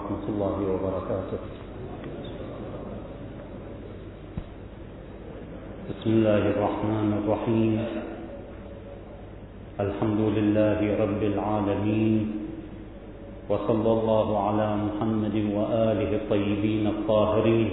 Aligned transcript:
ورحمة 0.00 0.26
الله 0.32 0.56
وبركاته. 0.72 1.40
بسم 5.92 6.08
الله 6.08 6.42
الرحمن 6.56 7.08
الرحيم. 7.20 7.74
الحمد 9.80 10.20
لله 10.20 10.80
رب 11.04 11.22
العالمين. 11.22 12.16
وصلى 13.44 13.90
الله 13.92 14.28
على 14.48 14.68
محمد 14.88 15.36
وآله 15.52 16.10
الطيبين 16.16 16.84
الطاهرين. 16.86 17.68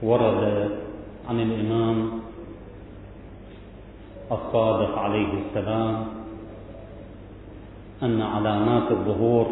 ورد 0.00 0.42
عن 1.28 1.36
الإمام 1.40 2.21
الصادق 4.32 4.98
عليه 4.98 5.28
السلام 5.46 6.06
أن 8.02 8.22
علامات 8.22 8.90
الظهور 8.90 9.46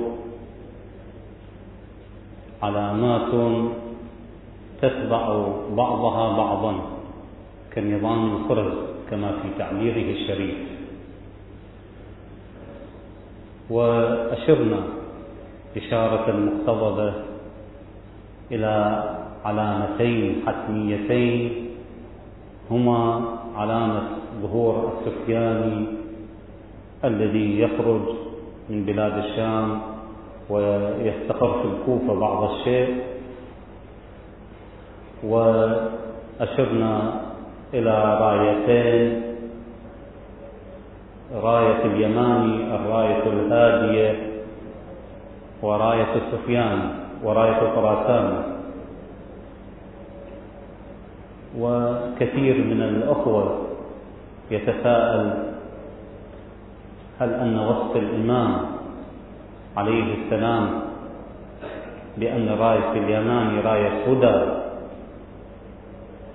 علامات 2.63 3.33
تتبع 4.83 5.25
بعضها 5.77 6.37
بعضا 6.37 6.75
كنظام 7.75 8.37
الفرز 8.37 8.75
كما 9.11 9.31
في 9.43 9.49
تعبيره 9.59 10.09
الشريف. 10.19 10.59
وأشرنا 13.71 14.81
إشارة 15.77 16.27
مقتضبة 16.37 17.13
إلى 18.51 18.75
علامتين 19.45 20.43
حتميتين 20.47 21.67
هما 22.71 23.01
علامة 23.57 24.03
ظهور 24.43 24.93
السفياني 25.01 25.87
الذي 27.05 27.61
يخرج 27.61 28.03
من 28.71 28.85
بلاد 28.85 29.19
الشام 29.25 29.81
ويستقر 30.51 31.63
في 31.63 31.69
الكوفة 31.69 32.21
بعض 32.21 32.51
الشيء 32.51 33.03
وأشرنا 35.25 37.21
إلى 37.75 38.19
رايتين 38.21 39.23
راية 41.35 41.85
اليماني 41.85 42.75
الراية 42.75 43.23
الهادية 43.27 44.31
وراية 45.63 46.15
السفياني 46.17 46.83
وراية 47.25 47.63
الخراساني 47.63 48.39
وكثير 51.59 52.65
من 52.65 52.83
الأخوة 52.83 53.60
يتساءل 54.51 55.53
هل 57.21 57.35
أن 57.35 57.59
وصف 57.59 57.97
الإمام 57.97 58.57
عليه 59.77 60.15
السلام 60.15 60.81
بأن 62.17 62.49
راية 62.49 62.93
اليماني 62.93 63.61
راية 63.61 64.05
هدى 64.07 64.61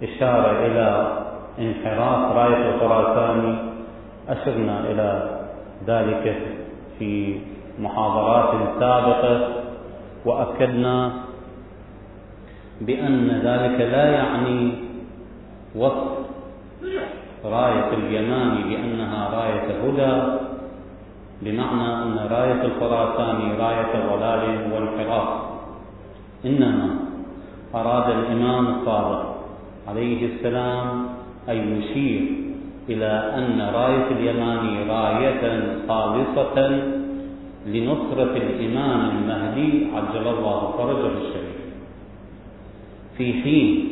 إشارة 0.04 0.66
إلى 0.66 1.18
انحراف 1.60 2.36
راية 2.36 2.76
الخراساني 2.76 3.56
أشرنا 4.30 4.80
إلى 4.80 5.40
ذلك 5.88 6.38
في 7.00 7.40
محاضرات 7.80 8.80
سابقة 8.80 9.50
وأكدنا 10.26 11.12
بأن 12.82 13.28
ذلك 13.30 13.82
لا 13.82 14.06
يعني 14.12 14.74
وصف 15.76 16.25
راية 17.50 17.90
اليماني 17.94 18.64
بأنها 18.64 19.30
راية 19.30 19.68
هدى 19.84 20.14
بمعنى 21.42 22.04
أن 22.04 22.28
راية 22.32 22.62
الخراساني 22.66 23.54
راية 23.54 23.94
ضلال 24.10 24.72
وانحراف 24.74 25.30
إنما 26.46 26.90
أراد 27.76 28.10
الإمام 28.10 28.68
الصادق 28.68 29.36
عليه 29.88 30.36
السلام 30.36 31.08
أن 31.50 31.78
يشير 31.78 32.22
إلى 32.90 33.12
أن 33.38 33.62
راية 33.74 34.08
اليماني 34.12 34.84
راية 34.90 35.44
خالصة 35.88 36.58
لنصرة 37.66 38.34
الإمام 38.38 39.02
المهدي 39.18 39.88
عجل 39.96 40.28
الله 40.28 40.74
فرجه 40.78 41.08
الشريف. 41.18 41.60
في 43.18 43.34
حين 43.34 43.90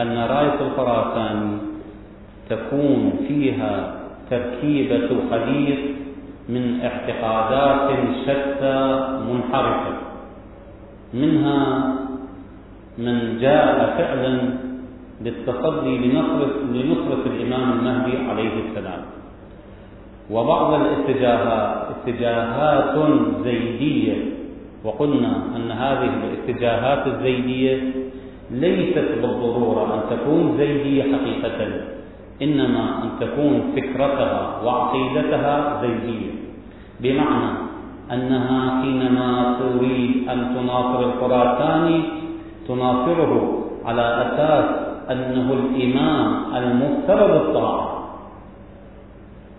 أن 0.00 0.18
راية 0.18 0.58
الخراساني 0.60 1.73
تكون 2.50 3.12
فيها 3.28 3.94
تركيبة 4.30 5.08
خليط 5.30 5.78
من 6.48 6.80
اعتقادات 6.84 7.90
شتى 8.26 8.78
منحرفة. 9.30 9.94
منها 11.14 11.94
من 12.98 13.38
جاء 13.40 13.94
فعلا 13.98 14.40
للتصدي 15.24 15.98
لنصرة 16.72 17.22
الإمام 17.26 17.72
المهدي 17.72 18.16
عليه 18.30 18.52
السلام. 18.68 19.02
وبعض 20.30 20.80
الاتجاهات 20.80 21.86
اتجاهات 21.94 22.94
زيدية. 23.44 24.16
وقلنا 24.84 25.56
أن 25.56 25.70
هذه 25.70 26.10
الاتجاهات 26.24 27.06
الزيدية 27.06 27.82
ليست 28.50 29.08
بالضرورة 29.22 29.94
أن 29.94 30.16
تكون 30.16 30.56
زيدية 30.58 31.02
حقيقة. 31.02 31.60
إنما 32.42 32.84
أن 33.02 33.08
تكون 33.20 33.72
فكرتها 33.76 34.60
وعقيدتها 34.64 35.82
زيدية 35.82 36.30
بمعنى 37.00 37.50
أنها 38.12 38.82
حينما 38.82 39.56
تريد 39.60 40.28
أن 40.28 40.54
تناصر 40.54 41.00
الخراساني 41.00 42.00
تناصره 42.68 43.64
على 43.84 44.02
أساس 44.02 44.64
أنه 45.10 45.52
الإمام 45.52 46.56
المفترض 46.56 47.30
الطاعة. 47.30 48.04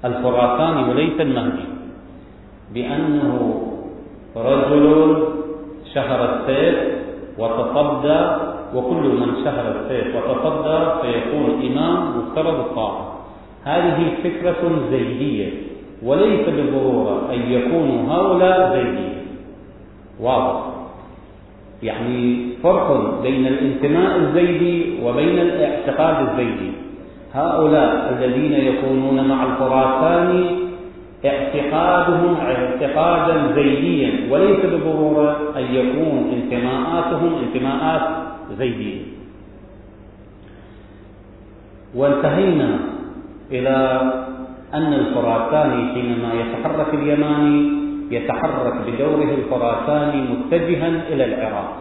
الخراساني 0.05 0.89
وليس 0.89 1.17
المهدي. 1.19 1.67
بأنه 2.73 3.61
رجل 4.35 4.85
شهر 5.93 6.19
السيف 6.33 6.77
وتصدى 7.37 8.21
وكل 8.75 9.05
من 9.07 9.43
شهر 9.43 9.75
السيف 9.75 10.15
وتصدى 10.15 10.79
فيكون 11.01 11.71
إمام 11.71 12.17
مفترض 12.17 12.59
الطاعة. 12.59 13.15
هذه 13.63 14.11
فكرة 14.23 14.79
زيدية 14.91 15.49
وليس 16.03 16.49
بالضرورة 16.49 17.33
أن 17.33 17.51
يكونوا 17.51 18.13
هؤلاء 18.13 18.73
زيدية. 18.75 19.21
واضح. 20.21 20.61
يعني 21.83 22.47
فرق 22.63 23.19
بين 23.23 23.47
الانتماء 23.47 24.17
الزيدي 24.17 25.03
وبين 25.03 25.39
الاعتقاد 25.39 26.29
الزيدي. 26.29 26.71
هؤلاء 27.33 28.17
الذين 28.19 28.53
يكونون 28.53 29.27
مع 29.27 29.43
الخراساني 29.43 30.65
اعتقادهم 31.25 32.35
اعتقادا 32.35 33.53
زيديا 33.55 34.11
وليس 34.31 34.59
بالضرورة 34.65 35.37
أن 35.57 35.75
يكون 35.75 36.31
انتماءاتهم 36.33 37.35
انتماءات 37.43 38.24
زيدية 38.57 39.01
وانتهينا 41.95 42.79
إلى 43.51 44.01
أن 44.73 44.93
الخراساني 44.93 45.93
حينما 45.93 46.33
يتحرك 46.33 46.93
اليماني 46.93 47.85
يتحرك 48.11 48.73
بدوره 48.87 49.31
الخراساني 49.33 50.21
متجها 50.21 50.87
إلى 50.87 51.25
العراق. 51.25 51.71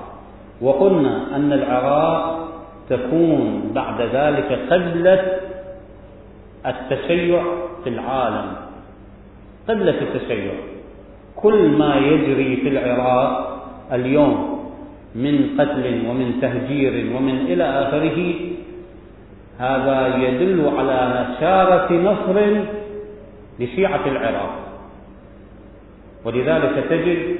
وقلنا 0.60 1.36
أن 1.36 1.52
العراق 1.52 2.48
تكون 2.88 3.70
بعد 3.74 4.00
ذلك 4.00 4.58
قبلة 4.70 5.40
التشيع 6.66 7.42
في 7.84 7.90
العالم. 7.90 8.46
قبلة 9.68 10.02
التشيع. 10.02 10.52
كل 11.36 11.68
ما 11.68 11.96
يجري 11.96 12.56
في 12.56 12.68
العراق 12.68 13.58
اليوم 13.92 14.53
من 15.14 15.60
قتل 15.60 16.02
ومن 16.08 16.40
تهجير 16.40 17.16
ومن 17.16 17.36
إلى 17.40 17.64
آخره 17.64 18.34
هذا 19.58 20.16
يدل 20.16 20.68
على 20.78 20.98
نشارة 21.20 21.92
نصر 21.92 22.36
لشيعة 23.60 24.06
العراق. 24.06 24.54
ولذلك 26.24 26.84
تجد 26.90 27.36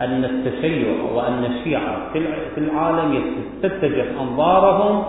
أن 0.00 0.24
التشيع 0.24 0.88
وأن 1.14 1.44
الشيعة 1.44 2.12
في 2.54 2.58
العالم 2.58 3.22
تتجه 3.62 4.20
أنظارهم 4.20 5.04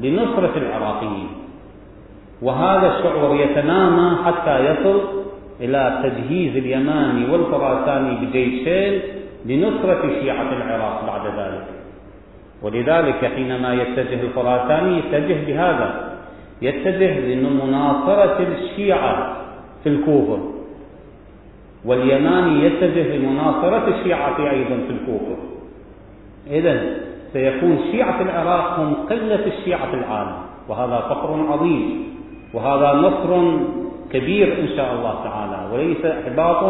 لنصرة 0.00 0.52
العراقيين. 0.56 1.28
وهذا 2.42 2.98
الشعور 2.98 3.40
يتنامى 3.40 4.16
حتى 4.24 4.64
يصل 4.70 5.00
إلى 5.60 6.00
تجهيز 6.02 6.56
اليماني 6.56 7.32
والخراساني 7.32 8.26
بجيشين 8.26 9.21
لنصرة 9.46 10.20
شيعة 10.20 10.52
العراق 10.52 11.06
بعد 11.06 11.26
ذلك. 11.38 11.64
ولذلك 12.62 13.24
حينما 13.34 13.74
يتجه 13.74 14.20
الخراساني 14.20 14.98
يتجه 14.98 15.46
بهذا. 15.46 16.12
يتجه 16.62 17.34
لمناصرة 17.34 18.38
الشيعة 18.38 19.36
في 19.82 19.88
الكوفة. 19.88 20.38
واليماني 21.84 22.64
يتجه 22.64 23.16
لمناصرة 23.16 23.88
الشيعة 23.88 24.50
أيضا 24.50 24.76
في 24.86 24.90
الكوفة. 24.90 25.36
إذا 26.50 26.96
سيكون 27.32 27.78
شيعة 27.92 28.22
العراق 28.22 28.80
هم 28.80 28.94
قلة 28.94 29.46
الشيعة 29.46 29.90
في 29.90 29.96
العالم. 29.96 30.36
وهذا 30.68 30.98
فخر 31.00 31.46
عظيم. 31.52 32.04
وهذا 32.54 32.92
نصر 32.92 33.58
كبير 34.12 34.60
إن 34.60 34.68
شاء 34.76 34.92
الله 34.92 35.24
تعالى. 35.24 35.74
وليس 35.74 36.06
إحباط 36.06 36.64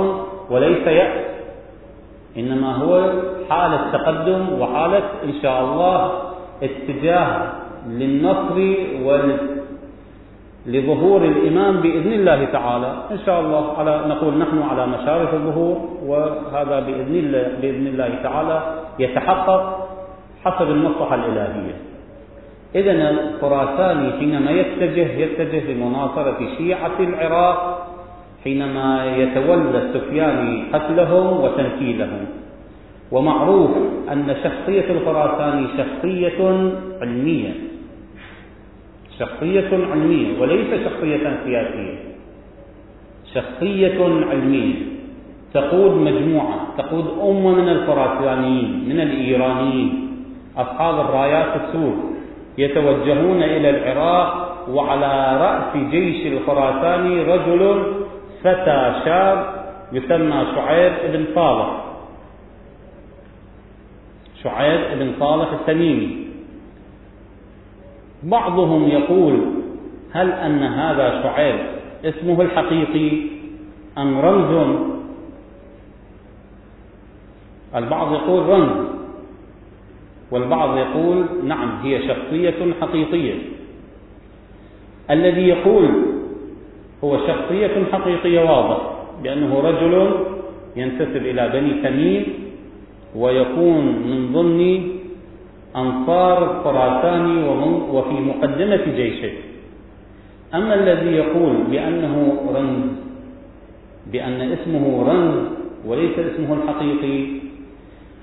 وليس 0.51 0.87
يأس. 0.87 1.33
إنما 2.38 2.76
هو 2.76 3.12
حالة 3.50 3.90
تقدم 3.93 4.61
وحالة 4.61 5.02
إن 5.25 5.32
شاء 5.43 5.64
الله 5.64 6.12
اتجاه 6.62 7.52
للنصر 7.88 8.56
ولظهور 10.67 11.25
الإمام 11.25 11.81
بإذن 11.81 12.12
الله 12.12 12.44
تعالى. 12.44 12.93
إن 13.11 13.19
شاء 13.26 13.40
الله 13.40 13.79
على 13.79 14.00
نقول 14.08 14.38
نحن 14.38 14.62
على 14.62 14.87
مشارف 14.87 15.34
الظهور 15.34 15.76
وهذا 16.06 16.81
بإذن 16.81 17.17
الله, 17.17 17.49
بإذن 17.62 17.87
الله 17.87 18.11
تعالى 18.23 18.62
يتحقق 18.99 19.88
حسب 20.44 20.70
المصلحة 20.70 21.14
الإلهية. 21.14 21.76
إذا 22.75 23.11
الخراساني 23.11 24.12
حينما 24.12 24.50
يتجه 24.50 25.12
يتجه 25.12 25.73
لمناصرة 25.73 26.38
شيعة 26.58 26.99
العراق 27.00 27.72
حينما 28.44 29.17
يتولى 29.17 29.79
السفياني 29.83 30.65
قتلهم 30.73 31.27
وتنكيلهم. 31.41 32.25
ومعروف 33.12 33.71
أن 34.12 34.37
شخصية 34.44 34.91
الخراساني 34.91 35.67
شخصية 35.79 36.41
علمية. 37.03 37.55
شخصية 39.19 39.71
علمية 39.93 40.41
وليس 40.41 40.71
شخصية 40.85 41.25
سياسية. 41.44 41.99
شخصية 43.35 43.99
علمية. 44.31 44.75
تقود 45.55 45.93
مجموعة 46.00 46.56
تقود 46.79 47.06
أمة 47.21 47.50
من 47.55 47.69
الخراسانيين 47.69 48.85
من 48.88 49.00
الإيرانيين. 49.00 50.09
أصحاب 50.56 51.00
الرايات 51.00 51.61
السود 51.61 51.97
يتوجهون 52.59 53.43
إلى 53.43 53.71
العراق 53.71 54.59
وعلى 54.71 55.38
رأس 55.41 55.91
جيش 55.91 56.27
الخراساني 56.27 57.23
رجل 57.23 57.83
فتى 58.44 59.03
شاب 59.05 59.62
يسمى 59.93 60.47
شعيب 60.55 60.93
بن 61.12 61.25
صالح 61.35 61.85
شعيب 64.43 64.99
بن 64.99 65.12
صالح 65.21 65.53
التميمي. 65.53 66.27
بعضهم 68.23 68.89
يقول 68.89 69.41
هل 70.12 70.33
أن 70.33 70.62
هذا 70.62 71.23
شعيب 71.23 71.59
اسمه 72.05 72.43
الحقيقي 72.43 73.27
أم 73.99 74.19
رمز؟ 74.19 74.77
البعض 77.77 78.12
يقول 78.12 78.47
رمز 78.49 78.87
والبعض 80.31 80.77
يقول 80.79 81.27
نعم 81.45 81.81
هي 81.83 82.09
شخصية 82.09 82.75
حقيقية. 82.81 83.35
الذي 85.11 85.49
يقول 85.49 86.12
هو 87.04 87.19
شخصية 87.26 87.84
حقيقية 87.93 88.40
واضح 88.40 88.78
بأنه 89.22 89.60
رجل 89.60 90.10
ينتسب 90.76 91.16
إلى 91.16 91.49
بني 91.49 91.82
تميم 91.82 92.25
ويكون 93.16 93.84
من 93.87 94.32
ضمن 94.32 94.88
أنصار 95.76 96.50
الخراساني 96.50 97.49
وفي 97.90 98.14
مقدمة 98.14 98.84
جيشه. 98.96 99.31
أما 100.54 100.75
الذي 100.75 101.10
يقول 101.16 101.54
بأنه 101.70 102.37
رمز 102.54 102.88
بأن 104.12 104.52
اسمه 104.52 105.08
رمز 105.08 105.34
وليس 105.87 106.19
اسمه 106.19 106.54
الحقيقي 106.54 107.26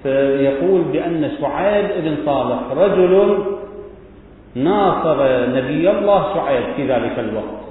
فيقول 0.04 0.82
بأن 0.82 1.32
شعيب 1.42 2.04
بن 2.04 2.16
صالح 2.26 2.60
رجل 2.78 3.38
ناصر 4.56 5.18
نبي 5.50 5.92
الله 5.92 6.34
شعيب 6.34 6.64
في 6.76 6.88
ذلك 6.88 7.20
الوقت. 7.20 7.69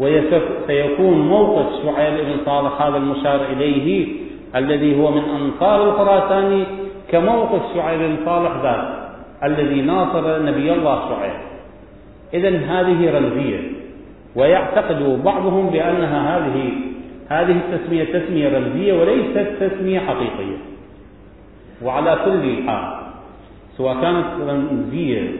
وسيكون 0.00 1.28
موقف 1.28 1.66
شعيب 1.82 2.24
بن 2.24 2.44
صالح 2.44 2.82
هذا 2.82 2.96
المشار 2.96 3.40
إليه 3.52 4.08
الذي 4.56 5.00
هو 5.00 5.10
من 5.10 5.22
أنصار 5.22 5.88
الخراساني 5.88 6.64
كموقف 7.10 7.62
شعيب 7.74 8.00
بن 8.00 8.16
صالح 8.24 8.52
ذات 8.62 8.88
الذي 9.44 9.80
ناصر 9.80 10.42
نبي 10.42 10.72
الله 10.72 11.08
شعيب. 11.08 11.40
إذا 12.34 12.48
هذه 12.48 13.18
رمزية 13.18 13.60
ويعتقد 14.36 15.22
بعضهم 15.24 15.70
بأنها 15.70 16.36
هذه 16.36 16.72
هذه 17.28 17.56
التسمية 17.56 18.04
تسمية 18.04 18.58
رمزية 18.58 18.92
وليست 18.92 19.48
تسمية 19.60 20.00
حقيقية. 20.00 20.58
وعلى 21.82 22.18
كل 22.24 22.68
حال 22.68 22.98
سواء 23.76 24.00
كانت 24.00 24.26
رمزية 24.48 25.32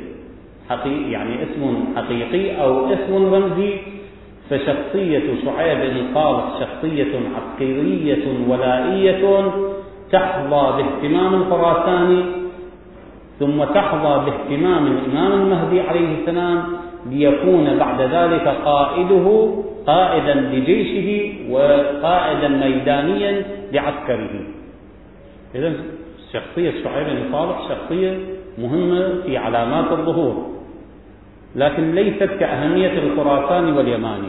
حقيقي 0.70 1.10
يعني 1.10 1.42
اسم 1.42 1.84
حقيقي 1.96 2.62
أو 2.62 2.92
اسم 2.92 3.34
رمزي 3.34 3.97
فشخصية 4.50 5.22
شعيب 5.44 5.78
بن 5.78 6.14
شخصية 6.60 7.12
عسكرية 7.36 8.24
ولائية 8.48 9.52
تحظى 10.12 10.82
باهتمام 10.82 11.34
الخراساني 11.34 12.24
ثم 13.40 13.64
تحظى 13.64 14.30
باهتمام 14.30 14.86
الإمام 14.86 15.32
المهدي 15.32 15.80
عليه 15.80 16.20
السلام 16.20 16.62
ليكون 17.06 17.78
بعد 17.78 18.00
ذلك 18.00 18.48
قائده 18.48 19.54
قائدا 19.86 20.34
لجيشه 20.34 21.32
وقائدا 21.50 22.48
ميدانيا 22.48 23.44
لعسكره. 23.72 24.40
إذا 25.54 25.72
شخصية 26.32 26.72
شعيب 26.84 27.06
بن 27.06 27.32
صالح 27.32 27.68
شخصية 27.68 28.18
مهمة 28.58 29.22
في 29.26 29.36
علامات 29.36 29.92
الظهور. 29.92 30.57
لكن 31.56 31.94
ليست 31.94 32.30
كأهمية 32.40 32.98
الخراساني 32.98 33.72
واليماني. 33.72 34.28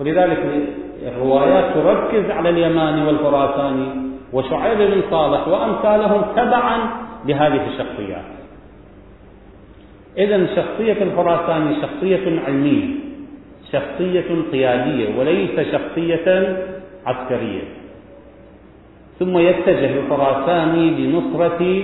ولذلك 0.00 0.68
الروايات 1.02 1.74
تركز 1.74 2.30
على 2.30 2.48
اليماني 2.48 3.06
والخراساني 3.06 3.88
وشعيب 4.32 4.78
بن 4.78 5.02
صالح 5.10 5.48
وأمثالهم 5.48 6.22
تبعا 6.36 6.78
لهذه 7.26 7.66
الشخصيات. 7.66 8.24
إذا 10.18 10.46
شخصية 10.56 11.02
الخراساني 11.02 11.76
شخصية 11.82 12.40
علمية 12.46 12.88
شخصية 13.72 14.24
قيادية 14.52 15.18
وليس 15.18 15.60
شخصية 15.72 16.56
عسكرية. 17.06 17.62
ثم 19.18 19.38
يتجه 19.38 20.00
الخراساني 20.00 20.90
لنصرة 20.90 21.82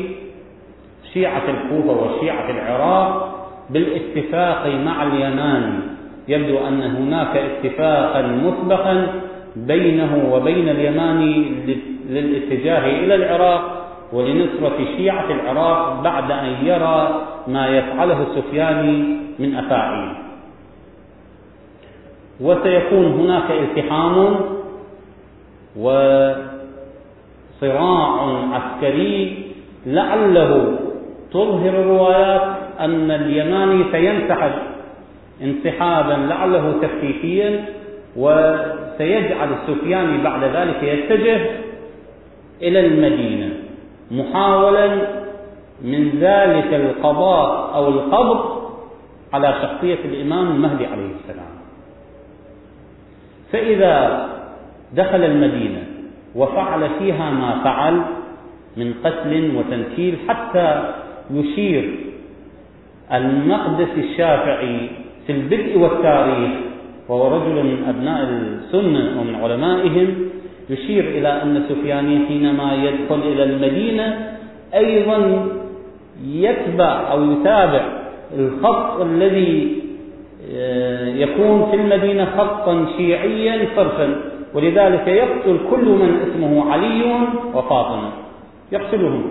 شيعة 1.13 1.43
الكوفة 1.49 1.93
وشيعة 1.93 2.51
العراق 2.51 3.38
بالاتفاق 3.71 4.67
مع 4.67 5.03
اليمان 5.03 5.81
يبدو 6.29 6.59
أن 6.59 6.83
هناك 6.83 7.37
اتفاقا 7.37 8.23
مسبقا 8.23 9.07
بينه 9.57 10.29
وبين 10.33 10.69
اليمان 10.69 11.21
للاتجاه 12.09 12.87
إلى 13.05 13.15
العراق 13.15 13.89
ولنصرة 14.13 14.79
شيعة 14.97 15.25
العراق 15.31 16.03
بعد 16.03 16.31
أن 16.31 16.67
يرى 16.67 17.23
ما 17.49 17.69
يفعله 17.69 18.23
السفياني 18.23 19.17
من 19.39 19.55
أفاعيل. 19.55 20.15
وسيكون 22.41 23.05
هناك 23.05 23.51
التحام 23.51 24.37
وصراع 25.77 26.49
عسكري 28.53 29.45
لعله 29.87 30.79
تظهر 31.33 31.69
الروايات 31.69 32.58
أن 32.81 33.11
اليماني 33.11 33.85
سينسحب 33.93 34.53
انسحابا 35.43 36.13
لعله 36.13 36.75
تخفيفيا 36.83 37.65
وسيجعل 38.17 39.49
السفياني 39.53 40.23
بعد 40.25 40.45
ذلك 40.45 40.83
يتجه 40.83 41.47
إلى 42.63 42.87
المدينة 42.87 43.51
محاولا 44.11 44.89
من 45.83 46.11
ذلك 46.21 46.75
القضاء 46.75 47.75
أو 47.75 47.89
القبض 47.89 48.59
على 49.33 49.55
شخصية 49.63 49.99
الإمام 50.05 50.51
المهدي 50.51 50.87
عليه 50.87 51.11
السلام. 51.21 51.49
فإذا 53.53 54.29
دخل 54.95 55.25
المدينة 55.25 55.83
وفعل 56.35 56.91
فيها 56.99 57.31
ما 57.31 57.61
فعل 57.65 58.03
من 58.77 58.95
قتل 59.05 59.57
وتنكيل 59.57 60.17
حتى 60.29 60.95
يشير 61.31 62.08
المقدس 63.13 63.89
الشافعي 63.97 64.91
في 65.27 65.33
البدء 65.33 65.79
والتاريخ 65.79 66.51
وهو 67.09 67.37
رجل 67.37 67.65
من 67.65 67.85
أبناء 67.89 68.23
السنة 68.23 69.21
ومن 69.21 69.35
علمائهم 69.35 70.15
يشير 70.71 71.05
إلى 71.05 71.43
أن 71.43 71.63
سفياني 71.69 72.27
حينما 72.27 72.75
يدخل 72.75 73.21
إلى 73.33 73.45
المدينة 73.45 74.37
أيضا 74.75 75.47
يتبع 76.27 77.13
أو 77.13 77.33
يتابع 77.33 77.85
الخط 78.39 79.01
الذي 79.01 79.79
آه، 80.55 81.09
يكون 81.09 81.67
في 81.71 81.77
المدينة 81.77 82.25
خطا 82.25 82.87
شيعيا 82.97 83.69
صرفا 83.77 84.15
ولذلك 84.55 85.09
يقتل 85.09 85.59
كل 85.71 85.85
من 85.85 86.21
اسمه 86.29 86.73
علي 86.73 87.15
وفاطمة 87.55 88.11
يقتلهم 88.73 89.23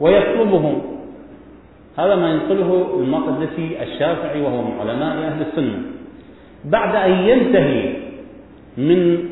ويطلبهم. 0.00 0.82
هذا 1.98 2.14
ما 2.14 2.30
ينقله 2.30 3.00
المقدسي 3.00 3.82
الشافعي 3.82 4.40
وهو 4.42 4.62
من 4.62 4.80
علماء 4.80 5.16
أهل 5.18 5.42
السنة. 5.42 5.82
بعد 6.64 6.96
أن 6.96 7.12
ينتهي 7.12 7.96
من 8.76 9.28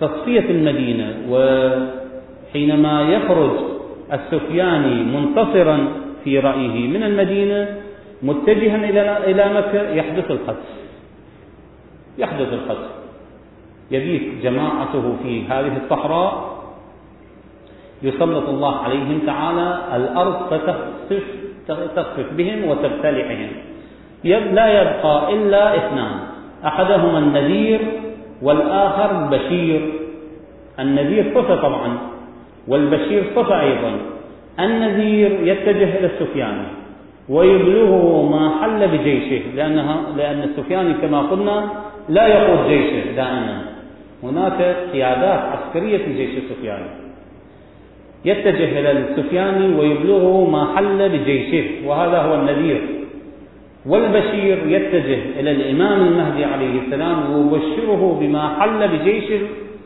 تصفية 0.00 0.50
المدينة 0.50 1.16
وحينما 1.30 3.02
يخرج 3.02 3.50
السفياني 4.12 5.04
منتصرا 5.04 5.78
في 6.24 6.38
رأيه 6.38 6.88
من 6.88 7.02
المدينة 7.02 7.76
متجها 8.22 8.76
إلى 8.76 9.30
إلى 9.30 9.54
مكة 9.54 9.90
يحدث 9.90 10.30
القتل. 10.30 10.74
يحدث 12.18 12.52
القتل. 12.52 12.90
يبيت 13.90 14.42
جماعته 14.42 15.16
في 15.22 15.44
هذه 15.44 15.76
الصحراء. 15.84 16.54
يسلط 18.02 18.48
الله 18.48 18.76
عليهم 18.76 19.18
تعالى. 19.26 19.78
الأرض 19.96 20.36
فتخسف 20.50 21.43
تخسف 21.68 22.32
بهم 22.36 22.64
وتبتلعهم. 22.68 23.50
لا 24.24 24.66
يبقى 24.82 25.32
إلا 25.32 25.76
اثنان. 25.76 26.14
أحدهما 26.66 27.18
النذير 27.18 27.80
والآخر 28.42 29.10
البشير. 29.24 29.80
النذير 30.80 31.24
صفة 31.34 31.56
طبعا 31.56 31.98
والبشير 32.68 33.24
صفة 33.36 33.60
أيضا. 33.60 33.92
النذير 34.60 35.30
يتجه 35.42 35.98
إلى 35.98 36.06
السفياني 36.06 36.66
ويبلغه 37.28 38.22
ما 38.30 38.50
حل 38.62 38.88
بجيشه 38.88 39.42
لأنها 39.56 39.96
لأن 40.16 40.42
السفياني 40.42 40.94
كما 40.94 41.20
قلنا 41.20 41.68
لا 42.08 42.26
يقود 42.26 42.68
جيشه 42.68 43.16
دائما 43.16 43.62
هناك 44.22 44.76
قيادات 44.92 45.40
عسكرية 45.52 45.98
في 45.98 46.12
جيش 46.12 46.44
السفياني 46.44 47.03
يتجه 48.24 48.80
إلى 48.80 48.90
السفياني 48.90 49.78
ويبلغه 49.78 50.50
ما 50.50 50.76
حل 50.76 51.08
بجيشه 51.08 51.64
وهذا 51.86 52.18
هو 52.22 52.34
النذير. 52.34 52.80
والبشير 53.86 54.58
يتجه 54.66 55.40
إلى 55.40 55.50
الإمام 55.50 56.06
المهدي 56.06 56.44
عليه 56.44 56.80
السلام 56.80 57.18
ويبشره 57.32 58.18
بما 58.20 58.48
حل 58.60 58.88
بجيش 58.88 59.24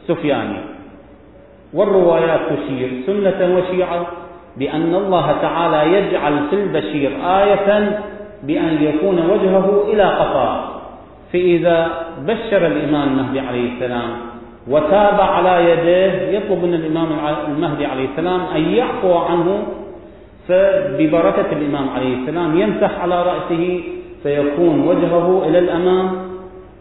السفياني 0.02 0.56
والروايات 1.74 2.40
تشير 2.40 2.90
سنة 3.06 3.56
وشيعة 3.56 4.06
بأن 4.56 4.94
الله 4.94 5.32
تعالى 5.42 5.98
يجعل 5.98 6.34
في 6.50 6.56
البشير 6.56 7.10
آية 7.24 8.00
بأن 8.42 8.82
يكون 8.82 9.18
وجهه 9.30 9.84
إلى 9.92 10.02
قفاه. 10.02 10.68
فإذا 11.32 11.90
بشر 12.26 12.66
الإمام 12.66 13.08
المهدي 13.08 13.40
عليه 13.40 13.72
السلام 13.74 14.10
وتاب 14.68 15.20
على 15.20 15.70
يديه 15.70 16.38
يطلب 16.38 16.64
من 16.64 16.74
الإمام 16.74 17.08
المهدي 17.46 17.86
عليه 17.86 18.08
السلام 18.10 18.40
أن 18.40 18.62
يعفو 18.62 19.14
عنه 19.18 19.62
فببركة 20.48 21.52
الإمام 21.52 21.88
عليه 21.88 22.16
السلام 22.22 22.60
يمسح 22.60 23.00
على 23.00 23.22
رأسه 23.22 23.80
فيكون 24.22 24.88
وجهه 24.88 25.48
إلى 25.48 25.58
الأمام 25.58 26.10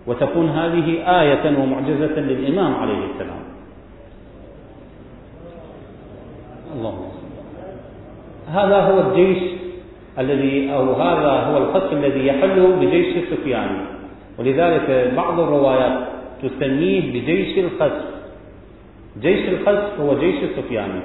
وتكون 0.07 0.49
هذه 0.49 0.87
آية 1.21 1.57
ومعجزة 1.59 2.19
للإمام 2.19 2.75
عليه 2.75 2.99
السلام. 3.13 3.43
اللهم 6.75 7.07
هذا 8.53 8.79
هو 8.79 8.99
الجيش 8.99 9.43
الذي 10.19 10.73
أو 10.73 10.93
هذا 10.93 11.31
هو 11.31 11.57
الخط 11.57 11.91
الذي 11.93 12.27
يحل 12.27 12.73
بجيش 12.81 13.17
السفياني 13.17 13.79
ولذلك 14.39 15.13
بعض 15.15 15.39
الروايات 15.39 16.16
تسميه 16.41 17.01
بجيش 17.13 17.57
الخسف 17.57 18.05
جيش 19.21 19.49
الخسف 19.49 19.99
هو 19.99 20.19
جيش 20.19 20.43
السفياني. 20.43 21.01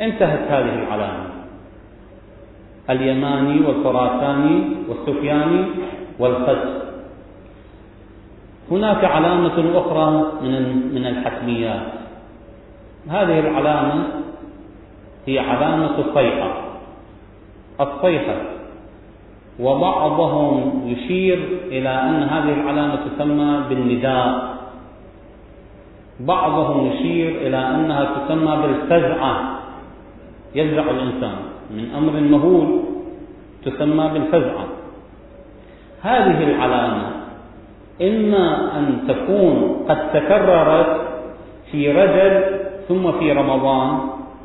انتهت 0.00 0.50
هذه 0.50 0.74
العلامة. 0.74 1.30
اليماني 2.90 3.66
والخراساني 3.66 4.76
والسفياني 4.88 5.64
والخسف 6.18 6.82
هناك 8.70 9.04
علامة 9.04 9.78
أخرى 9.78 10.32
من 10.42 10.62
من 10.94 11.06
الحتميات. 11.06 11.86
هذه 13.08 13.38
العلامة 13.40 14.04
هي 15.26 15.38
علامة 15.38 15.98
الصيحة. 15.98 16.64
الصيحة. 17.80 18.59
وبعضهم 19.60 20.82
يشير 20.86 21.38
إلى 21.68 21.88
أن 21.88 22.22
هذه 22.22 22.52
العلامة 22.60 22.98
تسمى 23.06 23.60
بالنداء. 23.68 24.56
بعضهم 26.20 26.86
يشير 26.86 27.46
إلى 27.46 27.56
أنها 27.56 28.04
تسمى 28.04 28.56
بالفزعة. 28.62 29.34
يفزع 30.54 30.90
الإنسان 30.90 31.36
من 31.70 31.90
أمر 31.96 32.20
مهول 32.20 32.80
تسمى 33.64 34.10
بالفزعة. 34.12 34.64
هذه 36.02 36.44
العلامة 36.44 37.06
إما 38.02 38.78
أن 38.78 39.04
تكون 39.08 39.84
قد 39.88 40.12
تكررت 40.12 41.00
في 41.72 41.92
رجل 41.92 42.44
ثم 42.88 43.12
في 43.12 43.32
رمضان 43.32 43.98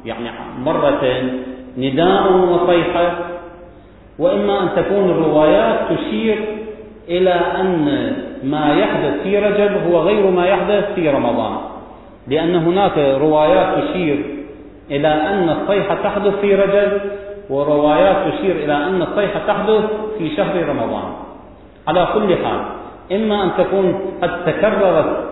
يعني 0.05 0.29
مرتين 0.65 1.43
نداء 1.77 2.33
وصيحة 2.33 3.34
وإما 4.19 4.63
أن 4.63 4.69
تكون 4.75 5.09
الروايات 5.09 5.79
تشير 5.93 6.45
إلى 7.07 7.33
أن 7.33 8.13
ما 8.43 8.75
يحدث 8.75 9.23
في 9.23 9.39
رجب 9.39 9.71
هو 9.87 9.99
غير 9.99 10.29
ما 10.29 10.45
يحدث 10.45 10.93
في 10.95 11.09
رمضان. 11.09 11.57
لأن 12.27 12.55
هناك 12.55 12.97
روايات 12.97 13.83
تشير 13.83 14.25
إلى 14.91 15.07
أن 15.07 15.49
الصيحة 15.49 15.95
تحدث 16.03 16.39
في 16.41 16.55
رجب 16.55 17.01
وروايات 17.49 18.33
تشير 18.33 18.55
إلى 18.55 18.73
أن 18.73 19.01
الصيحة 19.01 19.39
تحدث 19.47 19.83
في 20.17 20.35
شهر 20.35 20.69
رمضان. 20.69 21.03
على 21.87 22.07
كل 22.13 22.35
حال 22.45 22.61
إما 23.11 23.43
أن 23.43 23.51
تكون 23.57 23.99
قد 24.21 24.45
تكررت 24.45 25.25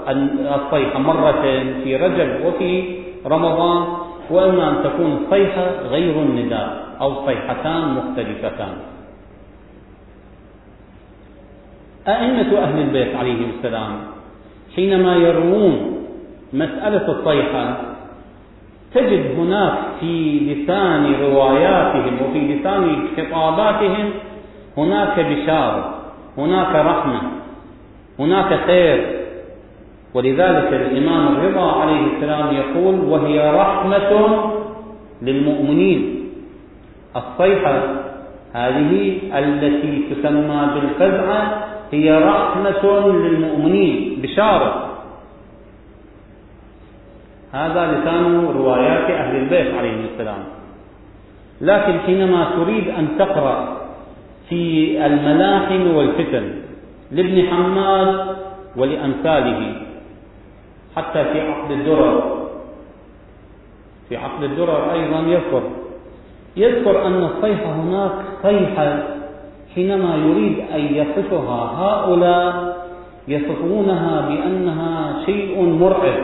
الصيحة 0.56 1.00
مرتين 1.00 1.82
في 1.84 1.96
رجب 1.96 2.46
وفي 2.46 2.84
رمضان 3.28 3.84
وإما 4.30 4.70
أن 4.70 4.84
تكون 4.84 5.12
الصيحة 5.24 5.66
غير 5.90 6.22
النداء 6.22 6.84
أو 7.02 7.26
صيحتان 7.26 7.94
مختلفتان. 7.94 8.74
أئمة 12.08 12.58
أهل 12.58 12.80
البيت 12.82 13.16
عليهم 13.16 13.52
السلام 13.58 13.92
حينما 14.76 15.16
يروون 15.16 15.98
مسألة 16.54 17.08
الصيحة 17.12 17.78
تجد 18.94 19.40
هناك 19.40 19.74
في 20.00 20.40
لسان 20.40 21.14
رواياتهم 21.22 22.22
وفي 22.22 22.40
لسان 22.40 23.08
خطاباتهم 23.18 24.10
هناك 24.78 25.20
بشارة 25.20 25.96
هناك 26.38 26.76
رحمة 26.76 27.22
هناك 28.20 28.60
خير. 28.68 29.23
ولذلك 30.14 30.74
الإمام 30.74 31.28
الرضا 31.28 31.72
عليه 31.82 32.02
السلام 32.16 32.56
يقول 32.56 32.96
وهي 33.00 33.52
رحمة 33.52 34.12
للمؤمنين. 35.22 36.30
الصيحة 37.16 37.76
هذه 38.54 39.20
التي 39.34 40.04
تسمى 40.12 40.62
بالفزعة 40.74 41.64
هي 41.92 42.08
رحمة 42.24 43.08
للمؤمنين 43.08 44.20
بشارة. 44.22 44.90
هذا 47.54 47.82
لسان 47.92 48.46
روايات 48.56 49.12
أهل 49.12 49.36
البيت 49.36 49.74
عليهم 49.74 50.06
السلام. 50.14 50.44
لكن 51.62 52.00
حينما 52.00 52.48
تريد 52.58 52.88
أن 52.88 53.08
تقرأ 53.20 53.78
في 54.50 55.06
الملاحم 55.06 55.96
والفتن 55.96 56.46
لابن 57.12 57.48
حماد 57.48 58.36
ولأمثاله 58.78 59.83
حتى 60.96 61.24
في 61.24 61.42
عقد 61.42 61.72
الدرر. 61.72 62.46
في 64.10 64.18
عقد 64.18 64.44
الدرر 64.44 64.92
أيضا 64.94 65.20
يذكر. 65.20 65.64
يذكر 66.58 67.08
أن 67.08 67.24
الصيحة 67.24 67.72
هناك 67.72 68.12
صيحة 68.44 69.04
حينما 69.76 70.16
يريد 70.16 70.60
أن 70.74 70.96
يصفها. 70.96 71.62
هؤلاء 71.78 72.78
يصفونها 73.28 74.30
بأنها 74.30 75.26
شيء 75.26 75.62
مرعب 75.62 76.24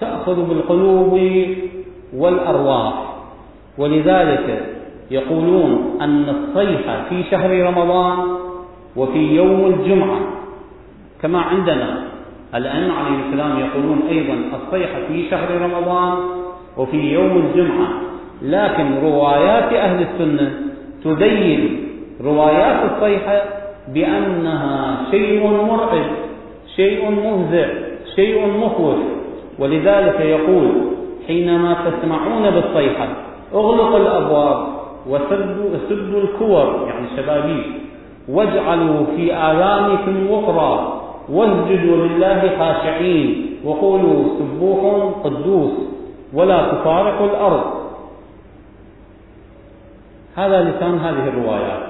تأخذ 0.00 0.48
بالقلوب 0.48 1.20
والأرواح. 2.16 2.94
ولذلك 3.78 4.76
يقولون 5.10 5.98
أن 6.00 6.28
الصيحة 6.28 7.04
في 7.08 7.24
شهر 7.30 7.62
رمضان 7.62 8.18
وفي 8.96 9.18
يوم 9.18 9.66
الجمعة 9.66 10.20
كما 11.22 11.40
عندنا 11.40 12.04
الأئمة 12.56 12.94
عليه 12.94 13.26
السلام 13.26 13.58
يقولون 13.58 14.00
أيضا 14.10 14.34
الصيحة 14.56 14.98
في 15.08 15.30
شهر 15.30 15.60
رمضان 15.60 16.18
وفي 16.76 16.96
يوم 16.96 17.36
الجمعة 17.36 17.88
لكن 18.42 18.98
روايات 19.02 19.72
أهل 19.72 20.02
السنة 20.06 20.50
تبين 21.04 21.88
روايات 22.24 22.90
الصيحة 22.92 23.42
بأنها 23.94 25.06
شيء 25.10 25.46
مرعب 25.46 26.06
شيء 26.76 27.10
مهزئ 27.10 27.66
شيء 28.16 28.46
مخوف. 28.46 28.96
ولذلك 29.58 30.20
يقول 30.20 30.70
حينما 31.26 31.76
تسمعون 31.90 32.50
بالصيحة 32.50 33.08
اغلقوا 33.54 33.98
الأبواب 33.98 34.66
وسدوا 35.08 35.70
سدوا 35.88 36.20
الكور 36.20 36.86
يعني 36.86 37.06
الشبابيك 37.12 37.66
واجعلوا 38.28 39.06
في 39.16 39.34
آذانكم 39.34 40.30
وقرا 40.30 41.02
واسجدوا 41.28 41.96
لله 42.06 42.40
خاشعين. 42.58 43.46
وقولوا 43.64 44.38
سبوح 44.38 45.12
قدوس 45.24 45.72
ولا 46.32 46.72
تفارقوا 46.72 47.26
الأرض. 47.26 47.64
هذا 50.36 50.62
لسان 50.62 50.98
هذه 50.98 51.28
الروايات 51.28 51.82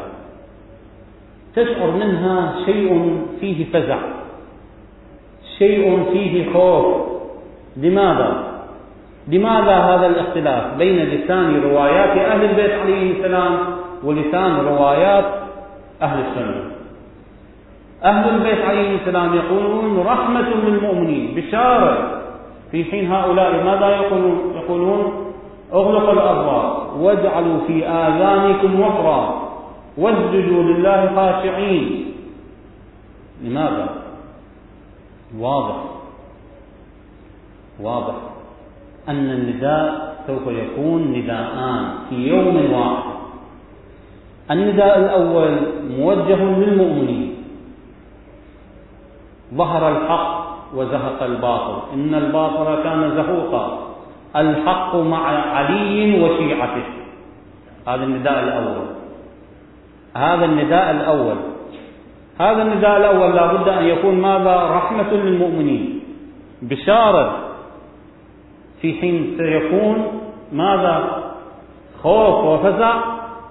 تشعر 1.57 1.91
منها 1.91 2.55
شيء 2.67 3.21
فيه 3.41 3.65
فزع. 3.73 3.99
شيء 5.59 6.05
فيه 6.13 6.53
خوف. 6.53 6.87
لماذا؟ 7.77 8.43
لماذا 9.29 9.77
هذا 9.77 10.07
الاختلاف 10.07 10.75
بين 10.79 10.97
لسان 10.97 11.61
روايات 11.63 12.19
أهل 12.19 12.45
البيت 12.45 12.71
عليه 12.71 13.19
السلام 13.19 13.59
ولسان 14.05 14.57
روايات 14.57 15.25
أهل 16.03 16.19
السنة؟ 16.21 16.76
أهل 18.05 18.29
البيت 18.35 18.65
عليه 18.65 18.97
السلام 18.97 19.35
يقولون 19.35 19.99
رحمة 20.07 20.49
للمؤمنين. 20.49 21.35
بشارة 21.35 22.23
في 22.71 22.85
حين 22.85 23.13
هؤلاء 23.13 23.65
ماذا 23.65 23.89
يقولون؟ 23.89 24.53
يقولون 24.57 25.33
اغلقوا 25.73 26.13
الأبواب 26.13 27.01
واجعلوا 27.01 27.59
في 27.67 27.87
آذانكم 27.87 28.81
وقرا 28.81 29.49
واسجدوا 29.99 30.63
لله 30.63 31.11
خاشعين. 31.17 32.13
لماذا؟ 33.45 33.89
واضح. 35.39 35.77
واضح. 37.81 38.15
أن 39.09 39.31
النداء 39.31 40.17
سوف 40.27 40.43
يكون 40.47 41.03
نداءان 41.03 41.89
في 42.11 42.15
يوم 42.29 42.73
واحد. 42.73 43.17
النداء 44.51 44.99
الأول 44.99 45.57
موجه 45.99 46.45
للمؤمنين. 46.45 47.36
ظهر 49.55 49.89
الحق 49.89 50.47
وزهق 50.75 51.23
الباطل. 51.23 51.95
إن 51.95 52.15
الباطل 52.15 52.83
كان 52.83 53.13
زهوقا. 53.17 53.79
الحق 54.37 54.97
مع 54.97 55.27
علي 55.29 56.25
وشيعته. 56.25 56.85
هذا 57.89 58.05
النداء 58.05 58.45
الأول. 58.45 58.87
هذا 60.17 60.45
النداء 60.45 60.91
الأول. 60.91 61.37
هذا 62.41 62.63
النداء 62.63 62.97
الأول 62.97 63.37
لا 63.37 63.53
بد 63.53 63.69
أن 63.69 63.85
يكون 63.85 64.15
ماذا؟ 64.15 64.71
رحمة 64.71 65.13
للمؤمنين. 65.13 66.01
بشارة. 66.63 67.39
في 68.81 69.01
حين 69.01 69.35
سيكون 69.39 70.21
ماذا؟ 70.53 71.23
خوف 72.03 72.45
وفزع 72.45 72.95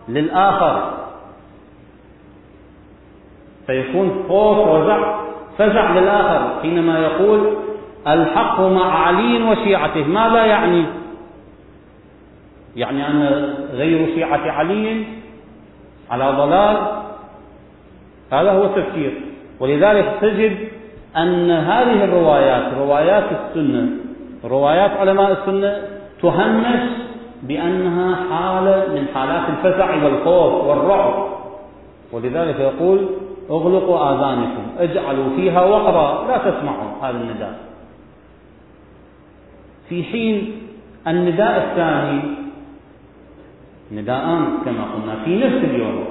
للآخر. 0.10 0.92
سيكون 3.68 4.24
خوف 4.28 4.58
وفزع 4.58 5.25
فزع 5.58 6.00
للآخر 6.00 6.62
حينما 6.62 7.00
يقول 7.00 7.54
الحق 8.08 8.62
مع 8.62 9.08
علي 9.08 9.44
وشيعته. 9.44 10.04
ماذا 10.04 10.46
يعني؟ 10.46 10.86
يعني 12.76 13.08
أن 13.08 13.54
غير 13.74 14.16
شيعة 14.16 14.52
علي 14.52 15.04
على 16.12 16.32
ضلال؟ 16.38 16.78
هذا 18.32 18.52
هو 18.52 18.66
التفكير. 18.66 19.22
ولذلك 19.60 20.18
تجد 20.22 20.58
أن 21.18 21.52
هذه 21.52 22.04
الروايات 22.04 22.74
روايات 22.78 23.24
السنة 23.32 23.90
روايات 24.46 24.92
علماء 24.92 25.32
السنة 25.32 25.82
تهمش 26.22 26.90
بأنها 27.44 28.16
حالة 28.16 28.94
من 28.94 29.06
حالات 29.14 29.44
الفزع 29.50 30.04
والخوف 30.04 30.66
والرعب. 30.66 31.26
ولذلك 32.12 32.60
يقول 32.60 33.10
اغلقوا 33.50 34.12
آذانكم 34.12 34.64
اجعلوا 34.78 35.30
فيها 35.36 35.66
وقرا 35.66 36.28
لا 36.28 36.38
تسمعوا 36.38 36.92
هذا 37.02 37.18
النداء. 37.18 37.60
في 39.90 40.04
حين 40.04 40.62
النداء 41.08 41.58
الثاني 41.64 42.22
نداءان 43.92 44.58
كما 44.66 44.84
قلنا 44.94 45.16
في 45.26 45.38
نفس 45.38 45.64
اليوم. 45.64 46.06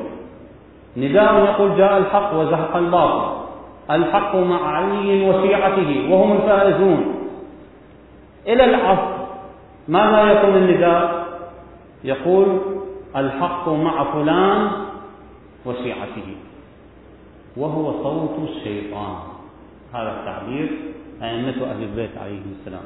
نداء 0.97 1.45
يقول 1.45 1.77
جاء 1.77 1.99
الحق 1.99 2.35
وزهق 2.35 2.77
الباطل. 2.77 3.45
الحق 3.91 4.37
مع 4.37 4.77
علي 4.77 5.31
وشيعته 5.31 6.11
وهم 6.11 6.33
الفائزون. 6.33 7.15
إلى 8.47 8.65
العصر 8.65 9.15
ماذا 9.89 10.33
يقول 10.33 10.57
النداء؟ 10.57 11.25
يقول 12.05 12.59
الحق 13.17 13.69
مع 13.69 14.05
فلان 14.13 14.71
وشيعته. 15.67 16.37
وهو 17.57 18.03
صوت 18.03 18.49
الشيطان. 18.49 19.15
هذا 19.95 20.21
التعبير 20.21 20.69
أئمة 21.23 21.71
أهل 21.71 21.83
البيت 21.83 22.19
عليهم 22.19 22.55
السلام. 22.61 22.85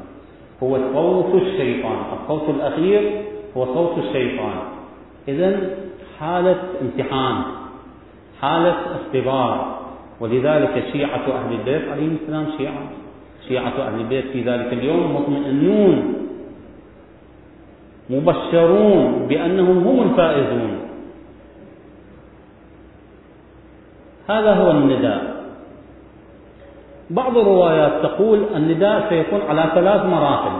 هو 0.63 0.79
صوت 0.95 1.43
الشيطان. 1.43 1.99
الصوت 2.23 2.49
الأخير 2.49 3.23
هو 3.57 3.65
صوت 3.65 3.99
الشيطان. 3.99 4.59
إذا 5.29 5.77
حالة 6.19 6.63
امتحان 6.83 7.43
حالة 8.41 8.77
اختبار. 8.97 9.79
ولذلك 10.21 10.85
شيعة 10.93 11.27
أهل 11.33 11.53
البيت 11.53 11.89
عليهم 11.89 12.17
السلام 12.23 12.47
شيعة. 12.59 12.83
شيعة 13.49 13.89
أهل 13.89 14.01
البيت 14.01 14.25
في 14.25 14.43
ذلك 14.43 14.73
اليوم 14.73 15.17
مطمئنون 15.17 16.15
مبشرون 18.11 19.27
بأنهم 19.29 19.79
هم 19.89 20.11
الفائزون. 20.11 20.88
هذا 24.29 24.55
هو 24.55 24.71
النداء. 24.71 25.39
بعض 27.11 27.39
الروايات 27.39 28.03
تقول 28.03 28.45
النداء 28.57 29.09
سيكون 29.09 29.41
على 29.49 29.71
ثلاث 29.75 30.05
مراحل. 30.05 30.59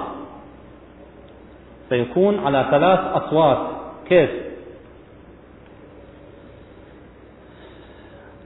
سيكون 1.89 2.39
على 2.39 2.67
ثلاث 2.71 3.01
أصوات. 3.01 3.59
كيف؟ 4.09 4.31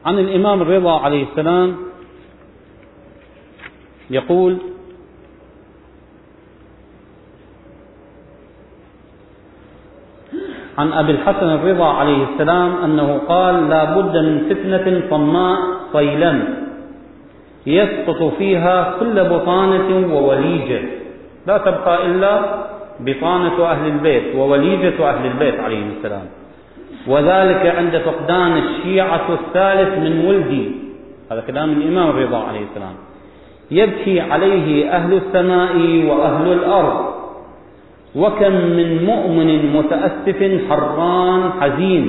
عن 0.04 0.18
الإمام 0.18 0.62
الرضا 0.62 1.00
عليه 1.00 1.26
السلام 1.30 1.76
يقول 4.10 4.58
عن 10.78 10.92
أبي 10.92 11.12
الحسن 11.12 11.48
الرضا 11.48 11.86
عليه 11.86 12.24
السلام 12.32 12.84
أنه 12.84 13.20
قال 13.28 13.68
لا 13.68 13.84
بد 13.84 14.16
من 14.16 14.38
فتنة 14.50 15.02
صماء 15.10 15.58
صيلم 15.92 16.44
يسقط 17.66 18.22
فيها 18.38 18.94
كل 19.00 19.24
بطانة 19.24 20.14
ووليجة. 20.14 20.80
لا 21.46 21.58
تبقى 21.58 22.06
إلا 22.06 22.40
بطانة 23.00 23.64
أهل 23.64 23.86
البيت 23.86 24.36
ووليجة 24.36 25.10
أهل 25.10 25.26
البيت 25.26 25.60
عليهم 25.60 25.90
السلام. 25.98 26.26
وذلك 27.06 27.66
عند 27.76 27.98
فقدان 27.98 28.58
الشيعة 28.58 29.26
الثالث 29.32 29.98
من 29.98 30.26
ولدي. 30.26 30.70
هذا 31.32 31.40
كلام 31.40 31.70
الإمام 31.70 32.10
الرضا 32.10 32.38
عليه 32.38 32.60
السلام. 32.70 32.94
يبكي 33.70 34.20
عليه 34.20 34.90
أهل 34.90 35.12
السماء 35.12 35.76
وأهل 36.08 36.52
الأرض 36.52 37.11
وكم 38.16 38.52
من 38.52 39.04
مؤمن 39.04 39.72
متأسف 39.76 40.40
حران 40.68 41.42
حزين 41.60 42.04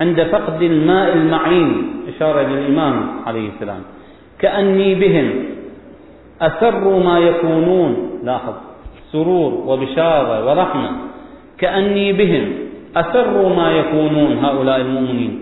عند 0.00 0.22
فقد 0.22 0.62
الماء 0.62 1.12
المعين 1.12 1.70
إشارة 2.08 2.42
للإمام 2.42 2.96
عليه 3.26 3.48
السلام. 3.48 3.82
كأني 4.38 4.94
بهم 4.94 5.28
أسر 6.40 6.84
ما 7.04 7.18
يكونون 7.18 8.20
لاحظ 8.24 8.54
سرور 9.12 9.52
وبشارة 9.66 10.46
ورحمة. 10.46 10.90
كأني 11.58 12.12
بهم 12.12 12.44
أسر 12.96 13.54
ما 13.56 13.72
يكونون 13.72 14.38
هؤلاء 14.38 14.76
المؤمنين. 14.80 15.40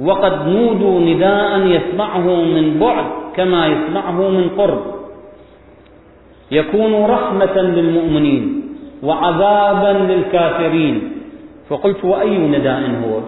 وقد 0.00 0.48
نودوا 0.48 1.00
نداء 1.00 1.66
يسمعه 1.66 2.26
من 2.44 2.78
بعد 2.80 3.06
كما 3.36 3.66
يسمعه 3.66 4.28
من 4.28 4.48
قرب. 4.56 4.99
يكون 6.50 7.04
رحمة 7.04 7.56
للمؤمنين 7.56 8.62
وعذابا 9.02 10.12
للكافرين. 10.12 11.12
فقلت 11.68 12.04
وأي 12.04 12.38
نداء 12.38 12.80
هو؟ 12.80 13.20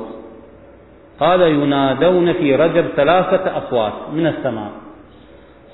قال 1.21 1.41
ينادون 1.41 2.33
في 2.33 2.57
رجب 2.57 2.85
ثلاثة 2.97 3.59
أصوات 3.59 3.93
من 4.15 4.27
السماء. 4.27 4.71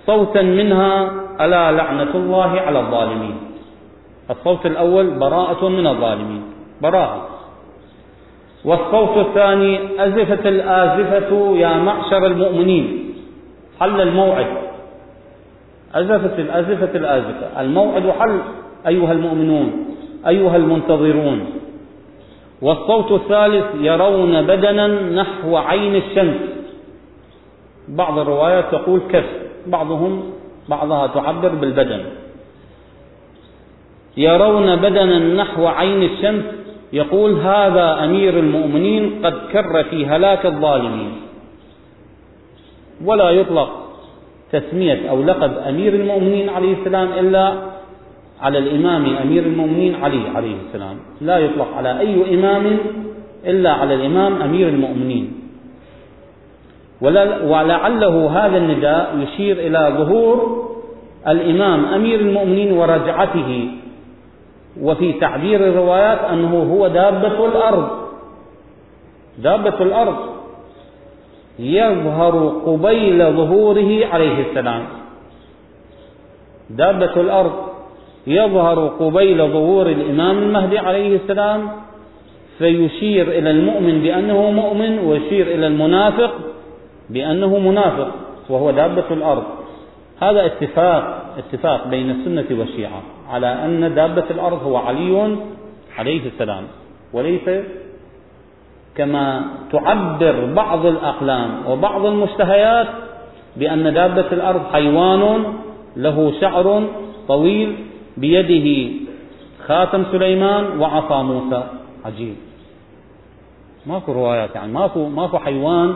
صوتا 0.07 0.43
منها 0.43 1.11
ألا 1.41 1.73
لعنة 1.73 2.15
الله 2.15 2.61
على 2.61 2.81
الظالمين. 2.81 3.37
الصوت 4.31 4.67
الأول 4.67 5.11
براءة 5.11 5.69
من 5.69 5.87
الظالمين. 5.87 6.43
براءة. 6.83 7.29
والصوت 8.65 9.27
الثاني 9.27 9.79
أزفت 9.99 10.47
الآزفة 10.47 11.57
يا 11.57 11.73
معشر 11.77 12.27
المؤمنين. 12.27 13.15
حل 13.81 14.01
الموعد. 14.01 14.47
أزفت 16.01 16.39
الأزفة 16.39 16.99
الآزفة. 16.99 17.61
الموعد 17.61 18.11
حل 18.11 18.41
أيها 18.87 19.13
المؤمنون 19.13 19.85
أيها 20.27 20.57
المنتظرون. 20.57 21.47
والصوت 22.63 23.13
الثالث 23.13 23.65
يرون 23.81 24.43
بدنا 24.43 24.87
نحو 25.23 25.57
عين 25.57 25.95
الشمس. 25.97 26.41
بعض 27.89 28.19
الروايات 28.19 28.65
تقول 28.73 29.01
كف 29.13 29.25
بعضهم 29.67 30.31
بعضها 30.69 31.07
تعبر 31.07 31.49
بالبدن. 31.49 32.01
يرون 34.17 34.77
بدنا 34.77 35.19
نحو 35.19 35.67
عين 35.67 36.03
الشمس. 36.03 36.45
يقول 36.93 37.33
هذا 37.33 38.05
أمير 38.05 38.39
المؤمنين 38.39 39.27
قد 39.27 39.35
كر 39.53 39.85
في 39.85 40.07
هلاك 40.07 40.47
الظالمين. 40.47 41.13
ولا 43.05 43.31
يطلق 43.31 43.88
تسمية 44.53 45.11
أو 45.11 45.23
لقب 45.23 45.53
أمير 45.69 45.95
المؤمنين 45.95 46.49
عليه 46.49 46.73
السلام 46.81 47.09
إلا 47.13 47.53
على 48.41 48.59
الإمام 48.59 49.17
أمير 49.17 49.43
المؤمنين 49.43 49.95
علي 49.95 50.23
عليه 50.35 50.55
السلام. 50.69 50.97
لا 51.21 51.39
يطلق 51.39 51.69
على 51.77 52.01
أي 52.01 52.35
إمام 52.35 52.77
إلا 53.47 53.73
على 53.73 53.95
الإمام 53.95 54.43
أمير 54.43 54.69
المؤمنين. 54.69 55.33
ولعله 57.45 58.31
هذا 58.31 58.59
النداء 58.59 59.19
يشير 59.19 59.57
إلى 59.57 59.95
ظهور 59.99 60.69
الإمام 61.29 61.85
أمير 61.85 62.21
المؤمنين 62.21 62.73
ورجعته. 62.73 63.71
وفي 64.83 65.13
تعبير 65.13 65.61
الروايات 65.61 66.19
أنه 66.33 66.75
هو 66.75 66.89
دابة 66.89 67.47
الأرض. 67.47 67.89
دابة 69.39 69.83
الأرض. 69.83 70.38
يظهر 71.59 72.49
قبيل 72.67 73.33
ظهوره 73.33 74.07
عليه 74.07 74.51
السلام. 74.51 74.83
دابة 76.71 77.21
الأرض 77.21 77.53
يظهر 78.27 78.89
قبيل 78.89 79.39
ظهور 79.39 79.87
الإمام 79.87 80.39
المهدي 80.39 80.79
عليه 80.79 81.17
السلام 81.17 81.71
فيشير 82.59 83.29
إلى 83.29 83.51
المؤمن 83.51 84.03
بأنه 84.03 84.51
مؤمن 84.51 84.99
ويشير 84.99 85.47
إلى 85.47 85.67
المنافق 85.67 86.35
بأنه 87.11 87.59
منافق 87.59 88.15
وهو 88.49 88.71
دابة 88.71 89.05
الأرض. 89.11 89.45
هذا 90.21 90.47
اتفاق 90.47 91.35
اتفاق 91.39 91.89
بين 91.89 92.11
السنة 92.11 92.59
والشيعة 92.59 93.03
على 93.31 93.47
أن 93.47 93.95
دابة 93.95 94.25
الأرض 94.31 94.63
هو 94.63 94.77
علي 94.77 95.37
عليه 95.99 96.27
السلام 96.27 96.65
وليس 97.13 97.49
كما 98.99 99.45
تعبر 99.73 100.37
بعض 100.55 100.87
الأقلام 100.87 101.51
وبعض 101.69 102.07
المشتهيات 102.07 102.89
بأن 103.57 103.95
دابة 103.95 104.29
الأرض 104.33 104.63
حيوان 104.73 105.45
له 105.97 106.33
شعر 106.41 106.67
طويل 107.29 107.77
بيده 108.17 108.69
خاتم 109.67 110.05
سليمان 110.13 110.81
وعصا 110.81 111.23
موسى. 111.23 111.63
عجيب. 112.05 112.37
ماكو 113.87 114.13
روايات 114.13 114.55
يعني 114.55 114.73
ماكو 114.73 115.09
ماكو 115.09 115.39
حيوان 115.39 115.95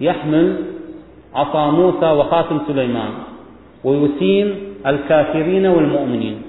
يحمل 0.00 0.64
عصا 1.34 1.70
موسى 1.70 2.06
وخاتم 2.06 2.58
سليمان 2.68 3.12
ويسيم 3.84 4.48
الكافرين 4.86 5.66
والمؤمنين. 5.66 6.42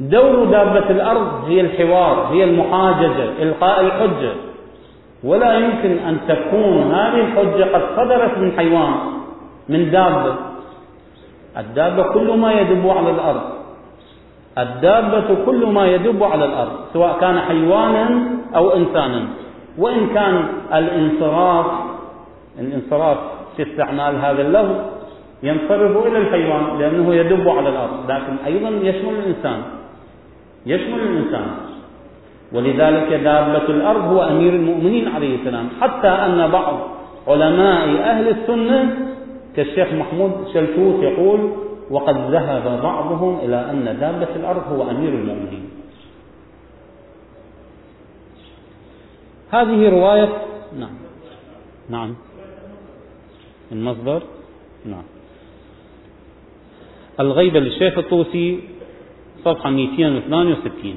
دور 0.00 0.44
دابة 0.44 0.90
الأرض 0.90 1.44
هي 1.48 1.60
الحوار 1.60 2.28
هي 2.32 2.44
المحاججة 2.44 3.42
إلقاء 3.42 3.80
الحجة. 3.80 4.32
ولا 5.24 5.54
يمكن 5.54 5.98
أن 5.98 6.18
تكون 6.28 6.94
هذه 6.94 7.20
الحجة 7.20 7.64
قد 7.74 7.82
صدرت 7.96 8.38
من 8.38 8.52
حيوان 8.56 8.94
من 9.68 9.90
دابة. 9.90 10.34
الدابة 11.58 12.02
كل 12.02 12.38
ما 12.38 12.52
يدب 12.52 12.88
على 12.88 13.10
الأرض. 13.10 13.40
الدابة 14.58 15.44
كل 15.46 15.66
ما 15.66 15.86
يدب 15.86 16.22
على 16.24 16.44
الأرض 16.44 16.72
سواء 16.92 17.20
كان 17.20 17.38
حيوانا 17.38 18.20
أو 18.56 18.70
إنسانا. 18.70 19.22
وإن 19.78 20.06
كان 20.14 20.44
الانصراف 20.74 21.66
الانصراف 22.58 23.18
في 23.56 23.62
استعمال 23.62 24.16
هذا 24.16 24.42
اللفظ 24.42 24.76
ينصرف 25.42 26.06
إلى 26.06 26.18
الحيوان 26.18 26.78
لأنه 26.78 27.14
يدب 27.14 27.48
على 27.48 27.68
الأرض. 27.68 28.10
لكن 28.10 28.36
أيضا 28.46 28.68
يشمل 28.68 29.14
الإنسان. 29.14 29.79
يشمل 30.66 31.00
الإنسان. 31.00 31.46
ولذلك 32.52 33.12
دابة 33.12 33.66
الأرض 33.68 34.04
هو 34.04 34.22
أمير 34.22 34.52
المؤمنين 34.52 35.08
عليه 35.08 35.36
السلام. 35.36 35.68
حتى 35.80 36.08
أن 36.08 36.50
بعض 36.50 36.88
علماء 37.28 37.88
أهل 37.88 38.28
السنة 38.28 38.96
كالشيخ 39.56 39.92
محمود 39.92 40.32
شلتوت 40.54 41.02
يقول 41.02 41.52
وقد 41.90 42.16
ذهب 42.30 42.82
بعضهم 42.82 43.38
إلى 43.42 43.70
أن 43.70 43.96
دابة 44.00 44.36
الأرض 44.36 44.62
هو 44.72 44.90
أمير 44.90 45.08
المؤمنين. 45.08 45.70
هذه 49.50 49.88
رواية 49.88 50.28
نعم. 50.78 50.94
نعم. 51.90 52.14
المصدر 53.72 54.22
نعم. 54.86 55.02
الغيبة 57.20 57.60
للشيخ 57.60 57.98
الطوسي 57.98 58.60
صفحة 59.44 59.70
268 59.70 60.94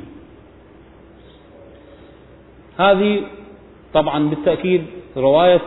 هذه 2.78 3.22
طبعا 3.94 4.30
بالتأكيد 4.30 4.84
رواية 5.18 5.62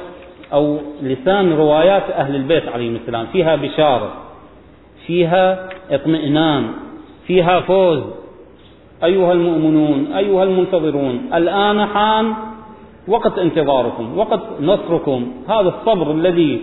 أو 0.53 0.79
لسان 1.03 1.53
روايات 1.53 2.11
أهل 2.11 2.37
البيت 2.37 2.69
عليهم 2.69 2.97
السلام. 2.97 3.27
فيها 3.27 3.57
بشارة 3.57 4.13
فيها 5.07 5.69
اطمئنان 5.91 6.67
فيها 7.27 7.61
فوز. 7.61 8.03
أيها 9.05 9.33
المؤمنون 9.33 10.13
أيها 10.13 10.45
المنتظرون 10.45 11.31
الآن 11.35 11.87
حان 11.87 12.35
وقت 13.09 13.39
انتظاركم 13.39 14.19
وقت 14.19 14.41
نصركم. 14.61 15.33
هذا 15.49 15.69
الصبر 15.69 16.11
الذي 16.11 16.61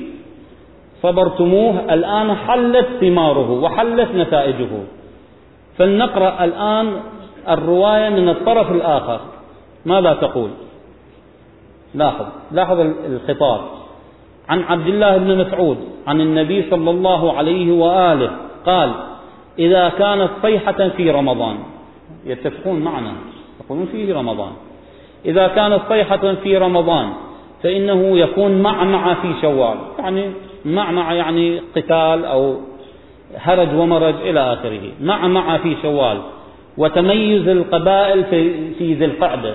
صبرتموه 1.02 1.94
الآن 1.94 2.36
حلت 2.36 2.88
ثماره 3.02 3.52
وحلت 3.52 4.10
نتائجه. 4.16 4.70
فلنقرأ 5.78 6.44
الآن 6.44 7.00
الرواية 7.50 8.10
من 8.10 8.30
الطرف 8.30 8.72
الآخر. 8.72 9.20
ماذا 9.86 10.14
تقول؟ 10.14 10.50
لاحظ 11.96 12.26
لاحظ 12.52 12.80
الخطاب. 12.80 13.62
عن 14.50 14.64
عبد 14.64 14.88
الله 14.88 15.18
بن 15.18 15.38
مسعود 15.38 15.78
عن 16.08 16.22
النبي 16.22 16.70
صلى 16.70 16.92
الله 16.92 17.38
عليه 17.38 17.72
وآله 17.72 18.32
قال 18.66 18.92
إذا 19.60 19.90
كانت 19.90 20.30
صيحة 20.42 20.90
في 20.90 21.12
رمضان 21.12 21.58
يتفقون 22.26 22.80
معنا 22.80 23.14
يقولون 23.66 23.86
فيه 23.86 24.14
رمضان. 24.14 24.52
إذا 25.26 25.48
كانت 25.48 25.80
صيحة 25.90 26.34
في 26.34 26.58
رمضان 26.58 27.10
فإنه 27.64 28.18
يكون 28.18 28.62
معمعة 28.62 29.22
في 29.22 29.34
شوال. 29.42 29.78
يعني 30.00 30.32
معمعة 30.66 31.14
يعني 31.14 31.60
قتال 31.76 32.26
أو 32.26 32.56
هرج 33.38 33.76
ومرج 33.76 34.16
إلى 34.16 34.54
آخره. 34.54 34.82
معمعة 35.02 35.58
في 35.58 35.76
شوال. 35.82 36.18
وتميز 36.78 37.48
القبائل 37.48 38.24
في 38.78 38.94
ذي 38.94 39.06
القعدة. 39.06 39.54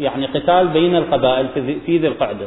يعني 0.00 0.26
قتال 0.26 0.68
بين 0.68 0.96
القبائل 0.96 1.46
في 1.86 1.98
ذي 1.98 2.08
القعدة. 2.08 2.46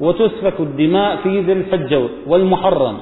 وتسفك 0.00 0.60
الدماء 0.60 1.16
في 1.16 1.40
ذي 1.40 1.52
الحجة 1.52 2.02
والمحرم. 2.26 2.98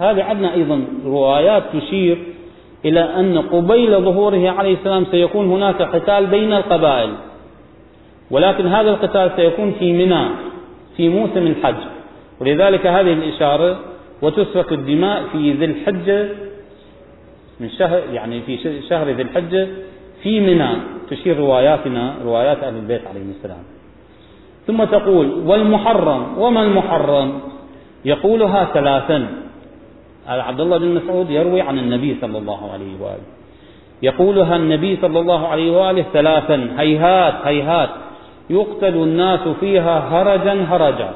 هذه 0.00 0.22
عندنا 0.22 0.54
أيضا 0.54 0.84
روايات 1.04 1.62
تشير 1.72 2.18
إلى 2.84 3.00
أن 3.00 3.38
قبيل 3.38 4.00
ظهوره 4.00 4.50
عليه 4.50 4.74
السلام 4.74 5.06
سيكون 5.10 5.50
هناك 5.50 5.82
قتال 5.82 6.26
بين 6.26 6.52
القبائل. 6.52 7.10
ولكن 8.30 8.66
هذا 8.66 8.90
القتال 8.90 9.30
سيكون 9.36 9.72
في 9.78 9.92
منى 9.92 10.24
في 10.96 11.08
موسم 11.08 11.46
الحج. 11.46 11.74
ولذلك 12.40 12.86
هذه 12.86 13.12
الإشارة 13.12 13.78
وتسفك 14.22 14.72
الدماء 14.72 15.22
في 15.32 15.52
ذي 15.52 15.64
الحجة 15.64 16.28
من 17.60 17.70
شهر 17.70 18.02
يعني 18.12 18.40
في 18.40 18.82
شهر 18.88 19.08
ذي 19.08 19.22
الحجة 19.22 19.68
في 20.22 20.40
منى 20.40 20.70
تشير 21.10 21.36
رواياتنا 21.36 22.14
روايات 22.24 22.64
أهل 22.64 22.76
البيت 22.76 23.06
عليهم 23.06 23.30
السلام. 23.38 23.62
ثم 24.66 24.84
تقول 24.84 25.26
والمحرم 25.46 26.38
وما 26.38 26.62
المحرم؟ 26.62 27.40
يقولها 28.04 28.64
ثلاثا. 28.74 29.28
عبد 30.26 30.60
الله 30.60 30.78
بن 30.78 30.94
مسعود 30.94 31.30
يروي 31.30 31.60
عن 31.60 31.78
النبي 31.78 32.16
صلى 32.20 32.38
الله 32.38 32.72
عليه 32.72 32.92
وآله. 33.00 33.26
يقولها 34.02 34.56
النبي 34.56 34.98
صلى 35.02 35.20
الله 35.20 35.48
عليه 35.48 35.70
وآله 35.70 36.04
ثلاثا 36.12 36.68
هيهات 36.78 37.34
هيهات. 37.44 37.90
يقتل 38.50 38.94
الناس 38.94 39.48
فيها 39.60 39.98
هرجا 39.98 40.64
هرجا. 40.68 41.10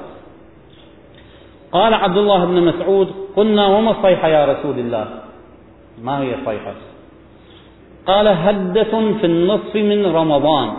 قال 1.72 1.94
عبد 1.94 2.16
الله 2.16 2.44
بن 2.44 2.62
مسعود 2.62 3.08
قلنا 3.36 3.66
وما 3.66 3.90
الصيحة 3.90 4.28
يا 4.28 4.44
رسول 4.44 4.78
الله؟ 4.78 5.06
ما 6.02 6.22
هي 6.22 6.34
الصيحة؟ 6.34 6.74
قال 8.06 8.28
هدة 8.28 8.92
في 9.20 9.26
النصف 9.26 9.76
من 9.76 10.06
رمضان 10.06 10.72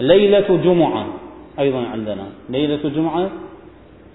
ليلة 0.00 0.60
جمعة. 0.64 1.06
أيضا 1.58 1.86
عندنا 1.92 2.26
ليلة 2.48 2.88
جمعة 2.88 3.30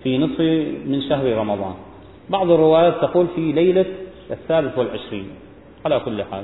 في 0.03 0.17
نصف 0.17 0.39
من 0.85 1.01
شهر 1.09 1.37
رمضان. 1.37 1.73
بعض 2.29 2.51
الروايات 2.51 2.93
تقول 3.01 3.27
في 3.35 3.51
ليلة 3.51 3.85
الثالث 4.31 4.77
والعشرين 4.77 5.27
على 5.85 5.99
كل 5.99 6.23
حال. 6.23 6.43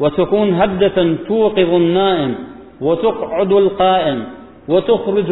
وتكون 0.00 0.54
هدة 0.54 1.16
توقظ 1.28 1.70
النائم 1.74 2.34
وتقعد 2.80 3.52
القائم 3.52 4.24
وتخرج 4.68 5.30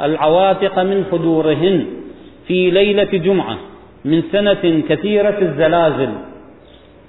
العواتق 0.00 0.78
من 0.78 1.04
حضورهن 1.12 1.86
في 2.46 2.70
ليلة 2.70 3.04
جمعة 3.04 3.58
من 4.04 4.22
سنة 4.32 4.82
كثيرة 4.88 5.38
الزلازل. 5.42 6.10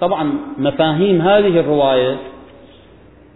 طبعا 0.00 0.32
مفاهيم 0.58 1.20
هذه 1.20 1.60
الرواية 1.60 2.16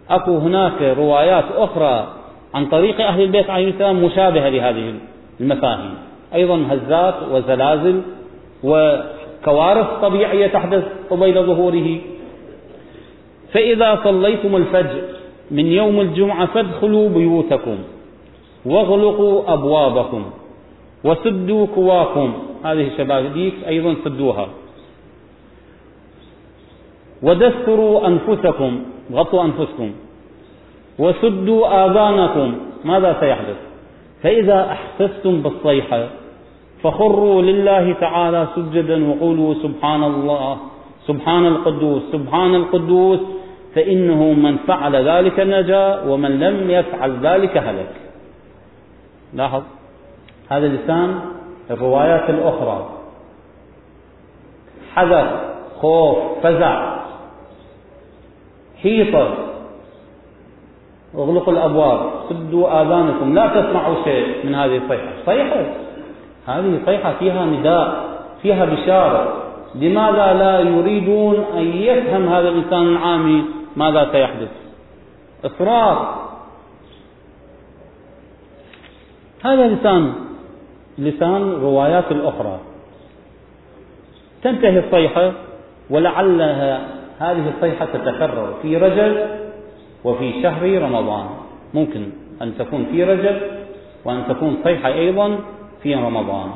أكو 0.09 0.37
هناك 0.37 0.81
روايات 0.81 1.45
أخرى 1.55 2.07
عن 2.53 2.65
طريق 2.65 3.01
أهل 3.01 3.21
البيت 3.21 3.49
عليهم 3.49 3.69
السلام 3.69 4.03
مشابهة 4.03 4.49
لهذه 4.49 4.93
المفاهيم. 5.39 5.93
أيضا 6.33 6.65
هزات 6.69 7.15
وزلازل 7.31 8.01
وكوارث 8.63 9.87
طبيعية 10.01 10.47
تحدث 10.47 10.83
قبيل 11.09 11.43
ظهوره. 11.43 11.97
فإذا 13.53 13.99
صليتم 14.03 14.55
الفجر 14.55 15.01
من 15.51 15.67
يوم 15.67 16.01
الجمعة 16.01 16.45
فادخلوا 16.45 17.09
بيوتكم 17.09 17.77
واغلقوا 18.65 19.53
أبوابكم. 19.53 20.25
وسدوا 21.03 21.67
كواكم 21.75 22.33
هذه 22.63 22.87
الشبابيك 22.87 23.53
أيضا 23.67 23.95
سدوها 24.05 24.47
ودثروا 27.23 28.07
أنفسكم 28.07 28.81
غطوا 29.13 29.43
أنفسكم. 29.43 29.91
وسدوا 30.99 31.85
آذانكم. 31.85 32.55
ماذا 32.85 33.17
سيحدث؟ 33.19 33.57
فإذا 34.23 34.71
أحسستم 34.71 35.41
بالصيحة 35.41 36.07
فخروا 36.83 37.41
لله 37.41 37.93
تعالى 37.93 38.47
سجدا 38.55 39.09
وقولوا 39.09 39.53
سبحان 39.53 40.03
الله 40.03 40.57
سبحان 41.07 41.45
القدوس 41.45 42.01
سبحان 42.11 42.55
القدوس 42.55 43.19
فإنه 43.75 44.33
من 44.33 44.57
فعل 44.57 44.95
ذلك 44.95 45.39
نجا 45.39 46.01
ومن 46.07 46.39
لم 46.39 46.71
يفعل 46.71 47.11
ذلك 47.21 47.57
هلك. 47.57 47.93
لاحظ؟ 49.33 49.63
هذا 50.51 50.67
لسان 50.67 51.19
الروايات 51.71 52.29
الأخرى. 52.29 52.89
حذر 54.95 55.27
خوف 55.81 56.17
فزع 56.43 56.97
حيطة. 58.81 59.33
اغلقوا 61.15 61.53
الأبواب 61.53 61.99
سدوا 62.29 62.81
آذانكم 62.81 63.33
لا 63.35 63.47
تسمعوا 63.47 64.03
شيء 64.03 64.45
من 64.45 64.55
هذه 64.55 64.77
الصيحة. 64.77 65.11
صيحة. 65.25 65.65
هذه 66.47 66.79
صيحة 66.85 67.13
فيها 67.19 67.45
نداء 67.45 68.03
فيها 68.41 68.65
بشارة. 68.65 69.33
لماذا 69.75 70.33
لا 70.33 70.59
يريدون 70.59 71.35
أن 71.35 71.67
يفهم 71.67 72.29
هذا 72.29 72.49
الإنسان 72.49 72.87
العامي 72.87 73.43
ماذا 73.75 74.11
سيحدث؟ 74.11 74.51
إصرار. 75.45 76.21
هذا 79.43 79.67
لسان 79.67 80.13
لسان 81.01 81.41
روايات 81.51 82.11
الأخرى. 82.11 82.59
تنتهي 84.43 84.79
الصيحة 84.79 85.31
ولعلها 85.89 86.87
هذه 87.19 87.53
الصيحة 87.57 87.85
تتكرر 87.85 88.53
في 88.61 88.77
رجب 88.77 89.13
وفي 90.03 90.41
شهر 90.43 90.81
رمضان. 90.81 91.25
ممكن 91.73 92.09
أن 92.41 92.57
تكون 92.57 92.85
في 92.91 93.03
رجب 93.03 93.37
وأن 94.05 94.23
تكون 94.29 94.57
صيحة 94.63 94.87
أيضا 94.87 95.37
في 95.83 95.95
رمضان. 95.95 96.49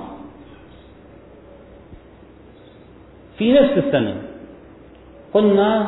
في 3.38 3.53
نفس 3.53 3.77
السنة 3.77 4.15
قلنا 5.34 5.86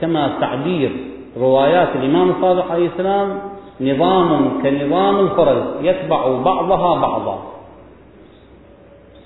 كما 0.00 0.38
تعبير 0.40 0.90
روايات 1.36 1.96
الإمام 1.96 2.30
الصادق 2.30 2.70
عليه 2.70 2.86
السلام 2.86 3.38
نظام 3.80 4.62
كنظام 4.62 5.20
الفرز 5.20 5.62
يتبع 5.82 6.42
بعضها 6.42 7.00
بعضا. 7.00 7.51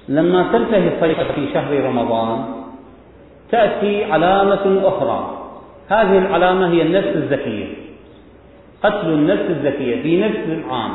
لما 0.09 0.53
تنتهي 0.53 0.89
الصيحة 0.97 1.25
في 1.35 1.53
شهر 1.55 1.85
رمضان 1.85 2.45
تأتي 3.51 4.05
علامة 4.05 4.81
أخرى. 4.85 5.19
هذه 5.89 6.19
العلامة 6.19 6.71
هي 6.71 6.83
النفس 6.83 7.17
الزكية. 7.17 7.67
قتل 8.83 9.09
النفس 9.09 9.51
الزكية 9.51 10.03
في 10.03 10.21
نفس 10.21 10.39
العام 10.49 10.91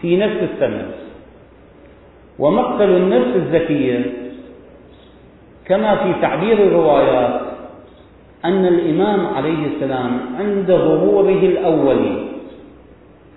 في 0.00 0.16
نفس 0.16 0.36
السنة. 0.52 0.86
ومقتل 2.38 2.90
النفس 2.90 3.36
الزكية 3.36 4.04
كما 5.64 5.96
في 5.96 6.20
تعبير 6.22 6.58
الروايات 6.58 7.40
أن 8.44 8.66
الإمام 8.66 9.26
عليه 9.26 9.66
السلام 9.66 10.20
عند 10.38 10.66
ظهوره 10.66 11.42
الأولي 11.42 12.28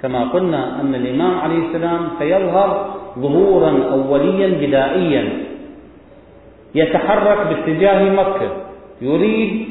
كما 0.02 0.24
قلنا 0.24 0.82
أن 0.82 0.96
الإمام 0.96 1.38
عليه 1.40 1.68
السلام 1.68 2.08
سيظهر 2.20 2.95
ظهورا 3.20 3.72
أوليا 3.92 4.48
بدائيا 4.48 5.24
يتحرك 6.76 7.48
باتجاه 7.48 8.04
مكة 8.04 8.50
يريد 9.02 9.66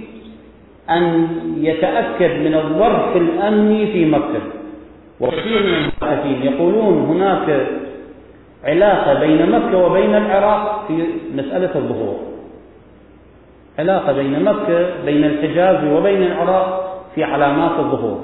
أن 0.90 1.28
يتأكد 1.60 2.30
من 2.30 2.54
الظرف 2.54 3.16
الأمني 3.16 3.86
في 3.86 4.04
مكة. 4.04 4.42
وكثير 5.20 5.62
من 5.62 5.74
المباحثين 5.74 6.42
يقولون 6.42 6.98
هناك 6.98 7.66
علاقة 8.64 9.20
بين 9.20 9.50
مكة 9.50 9.78
وبين 9.78 10.14
العراق 10.14 10.84
في 10.88 11.04
مسألة 11.34 11.70
الظهور. 11.74 12.16
علاقة 13.78 14.12
بين 14.12 14.44
مكة 14.44 15.04
بين 15.04 15.24
الحجاز 15.24 15.84
وبين 15.84 16.22
العراق 16.22 17.00
في 17.14 17.24
علامات 17.24 17.78
الظهور. 17.78 18.20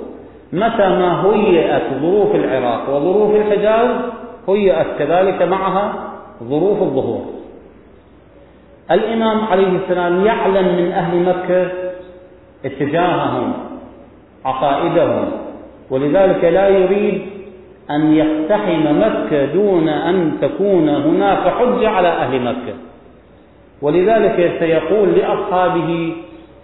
متى 0.53 0.89
ما 0.89 1.25
هيئت 1.27 1.83
ظروف 2.03 2.35
العراق 2.35 2.91
وظروف 2.91 3.37
الحجاز 3.37 3.89
هيئت 4.51 4.87
كذلك 4.99 5.43
معها 5.43 5.93
ظروف 6.43 6.83
الظهور. 6.83 7.25
الإمام 8.91 9.45
عليه 9.45 9.69
السلام 9.69 10.27
يعلم 10.27 10.77
من 10.77 10.93
أهل 10.93 11.23
مكة 11.23 11.71
اتجاههم 12.65 13.53
عقائدهم 14.45 15.33
ولذلك 15.91 16.45
لا 16.45 16.69
يريد 16.69 17.23
أن 17.91 18.15
يقتحم 18.15 18.99
مكة 19.01 19.45
دون 19.45 19.89
أن 19.89 20.39
تكون 20.41 20.89
هناك 20.89 21.49
حجة 21.49 21.89
على 21.89 22.09
أهل 22.09 22.43
مكة. 22.43 22.75
ولذلك 23.83 24.57
سيقول 24.59 25.09
لأصحابه 25.09 26.17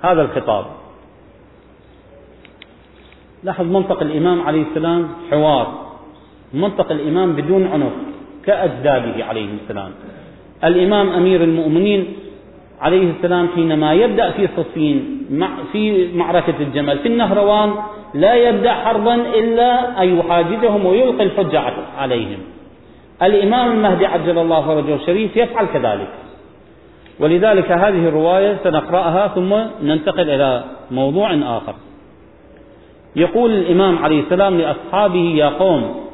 هذا 0.03 0.23
الخطاب. 0.23 0.65
لاحظ 3.43 3.65
منطق 3.65 4.03
الإمام 4.03 4.41
عليه 4.43 4.63
السلام 4.63 5.09
حوار. 5.31 5.86
منطق 6.55 6.93
الإمام 6.93 7.33
بدون 7.33 7.67
عنف 7.67 7.93
كأجداده 8.47 9.25
عليه 9.25 9.49
السلام. 9.63 9.91
الإمام 10.65 11.09
أمير 11.09 11.43
المؤمنين 11.45 12.07
عليه 12.81 13.11
السلام 13.11 13.49
حينما 13.55 13.93
يبدأ 13.93 14.31
في 14.31 14.49
صفين 14.57 15.27
في 15.73 16.09
معركة 16.15 16.55
الجمل 16.61 16.99
في 16.99 17.09
النهروان 17.09 17.75
لا 18.15 18.35
يبدأ 18.35 18.73
حربا 18.73 19.15
إلا 19.15 20.03
أن 20.03 20.19
يحاججهم 20.19 20.87
ويلقي 20.87 21.25
الحجة 21.25 21.63
عليهم. 21.99 22.39
الإمام 23.23 23.73
المهدي 23.73 24.07
عجل 24.07 24.39
الله 24.39 24.61
فرجه 24.61 24.95
الشريف 24.95 25.37
يفعل 25.37 25.67
كذلك. 25.67 26.09
ولذلك 27.21 27.73
هذه 27.73 28.09
الرواية 28.09 28.57
سنقرأها 28.65 29.29
ثم 29.29 29.55
ننتقل 29.83 30.31
إلى 30.31 30.65
موضوع 30.91 31.35
آخر. 31.35 31.75
يقول 33.17 33.51
الإمام 33.51 33.99
عليه 33.99 34.21
السلام 34.21 34.59
لأصحابه 34.59 35.35
يا 35.37 35.49
قوم 35.49 36.06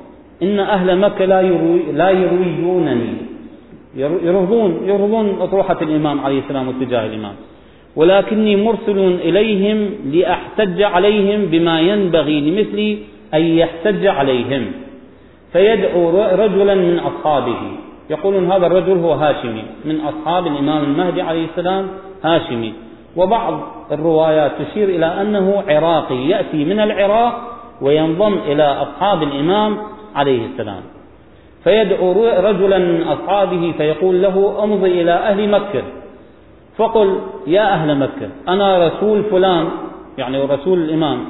إن 0.43 0.61
أهل 0.61 0.99
مكة 0.99 1.25
لا 1.25 1.41
يروي 1.41 1.93
لا 1.93 2.11
يرويونني. 2.11 3.13
يرفضون 3.97 4.81
يرفضون 4.87 5.37
أطروحة 5.41 5.77
الإمام 5.83 6.21
عليه 6.21 6.39
السلام 6.39 6.69
واتجاه 6.69 7.07
الإمام. 7.07 7.35
ولكني 7.97 8.57
مرسل 8.57 8.99
إليهم 8.99 9.91
لأحتج 10.13 10.83
عليهم 10.83 11.41
بما 11.47 11.81
ينبغي 11.81 12.41
لمثلي 12.41 12.99
أن 13.35 13.41
يحتج 13.41 14.07
عليهم. 14.07 14.67
فيدعو 15.53 16.11
رجلا 16.35 16.75
من 16.75 16.99
أصحابه. 16.99 17.57
يقولون 18.11 18.53
هذا 18.53 18.67
الرجل 18.67 18.99
هو 18.99 19.13
هاشمي. 19.13 19.63
من 19.85 20.01
أصحاب 20.01 20.47
الإمام 20.47 20.85
المهدي 20.85 21.23
عليه 21.23 21.45
السلام 21.45 21.87
هاشمي. 22.25 22.73
وبعض 23.17 23.61
الروايات 23.93 24.53
تشير 24.63 24.89
إلى 24.89 25.07
أنه 25.07 25.63
عراقي. 25.69 26.29
يأتي 26.29 26.65
من 26.65 26.81
العراق 26.81 27.35
وينضم 27.83 28.35
إلى 28.49 28.63
أصحاب 28.63 29.23
الإمام 29.23 29.77
عليه 30.14 30.46
السلام. 30.46 30.83
فيدعو 31.64 32.12
رجلا 32.22 32.79
من 32.79 33.03
أصحابه 33.03 33.75
فيقول 33.79 34.22
له 34.22 34.64
امضي 34.64 35.03
إلى 35.03 35.12
أهل 35.12 35.51
مكة. 35.51 35.83
فقل 36.77 37.18
يا 37.46 37.72
أهل 37.72 37.98
مكة 37.98 38.29
أنا 38.48 38.88
رسول 38.88 39.25
فلان 39.25 39.68
يعني 40.18 40.44
رسول 40.44 40.79
الإمام 40.79 41.25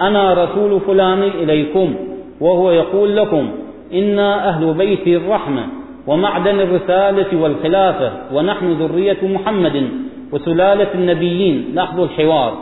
أنا 0.00 0.44
رسول 0.44 0.80
فلان 0.80 1.22
إليكم 1.22 1.94
وهو 2.40 2.70
يقول 2.70 3.16
لكم 3.16 3.50
إنا 3.92 4.48
أهل 4.48 4.74
بيت 4.74 5.06
الرحمة 5.06 5.66
ومعدن 6.06 6.60
الرسالة 6.60 7.42
والخلافة 7.42 8.12
ونحن 8.32 8.72
ذرية 8.72 9.18
محمد 9.22 9.88
وسلالة 10.32 10.94
النبيين. 10.94 11.70
لاحظوا 11.74 12.04
الحوار. 12.04 12.58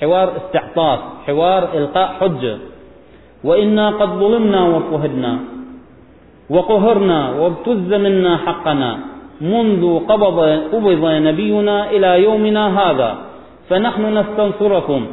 حوار 0.00 0.32
استعطاف 0.36 1.00
حوار 1.26 1.68
إلقاء 1.74 2.14
حجة. 2.20 2.58
وإنا 3.44 3.90
قد 3.90 4.08
ظلمنا 4.08 4.62
وقهدنا 4.68 5.38
وقهرنا 6.50 7.30
وابتز 7.30 7.94
منا 7.94 8.36
حقنا 8.36 8.98
منذ 9.40 9.98
قبض 10.08 10.38
قبض 10.72 11.04
نبينا 11.04 11.90
إلى 11.90 12.22
يومنا 12.22 12.64
هذا 12.80 13.18
فنحن 13.68 14.18
نستنصركم 14.18 15.06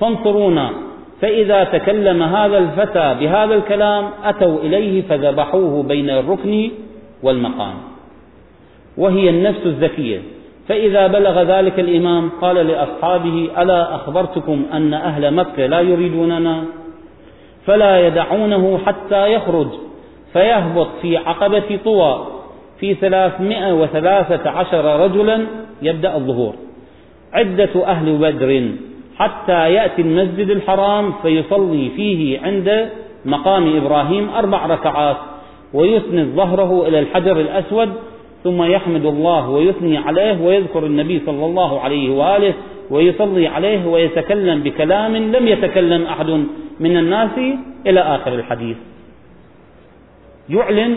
فانصرونا 0.00 0.70
فإذا 1.20 1.64
تكلم 1.64 2.22
هذا 2.22 2.58
الفتى 2.58 3.16
بهذا 3.20 3.54
الكلام 3.54 4.04
أتوا 4.24 4.58
إليه 4.58 5.02
فذبحوه 5.02 5.82
بين 5.82 6.10
الركن 6.10 6.70
والمقام 7.22 7.74
وهي 8.98 9.30
النفس 9.30 9.66
الزكية 9.66 10.22
فإذا 10.68 11.06
بلغ 11.06 11.42
ذلك 11.42 11.80
الإمام 11.80 12.30
قال 12.40 12.56
لأصحابه 12.56 13.48
ألا 13.58 13.94
أخبرتكم 13.94 14.62
أن 14.72 14.94
أهل 14.94 15.34
مكة 15.34 15.66
لا 15.66 15.80
يريدوننا 15.80 16.64
فلا 17.66 18.06
يدعونه 18.06 18.78
حتى 18.86 19.32
يخرج 19.32 19.68
فيهبط 20.32 20.88
في 21.02 21.16
عقبة 21.16 21.78
طوى 21.84 22.26
في 22.80 22.94
ثلاثمائة 22.94 23.72
وثلاثة 23.72 24.50
عشر 24.50 25.00
رجلا 25.00 25.46
يبدأ 25.82 26.16
الظهور. 26.16 26.54
عدة 27.32 27.86
أهل 27.86 28.16
بدر 28.16 28.68
حتى 29.16 29.72
يأتي 29.72 30.02
المسجد 30.02 30.50
الحرام 30.50 31.12
فيصلي 31.22 31.90
فيه 31.96 32.40
عند 32.40 32.88
مقام 33.24 33.76
إبراهيم 33.76 34.28
أربع 34.28 34.66
ركعات 34.66 35.16
ويسند 35.74 36.34
ظهره 36.36 36.88
إلى 36.88 36.98
الحجر 36.98 37.40
الأسود 37.40 37.92
ثم 38.44 38.62
يحمد 38.62 39.06
الله 39.06 39.50
ويثني 39.50 39.98
عليه 39.98 40.40
ويذكر 40.46 40.86
النبي 40.86 41.22
صلى 41.26 41.46
الله 41.46 41.80
عليه 41.80 42.10
وآله 42.10 42.54
ويصلي 42.90 43.46
عليه 43.46 43.86
ويتكلم 43.86 44.62
بكلام 44.62 45.16
لم 45.16 45.48
يتكلم 45.48 46.02
أحد. 46.02 46.44
من 46.82 46.96
الناس 46.96 47.38
إلى 47.86 48.00
آخر 48.00 48.32
الحديث. 48.34 48.76
يعلن 50.48 50.92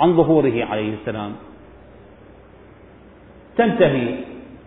عن 0.00 0.16
ظهوره 0.16 0.56
عليه 0.70 0.94
السلام. 0.94 1.32
تنتهي 3.56 4.08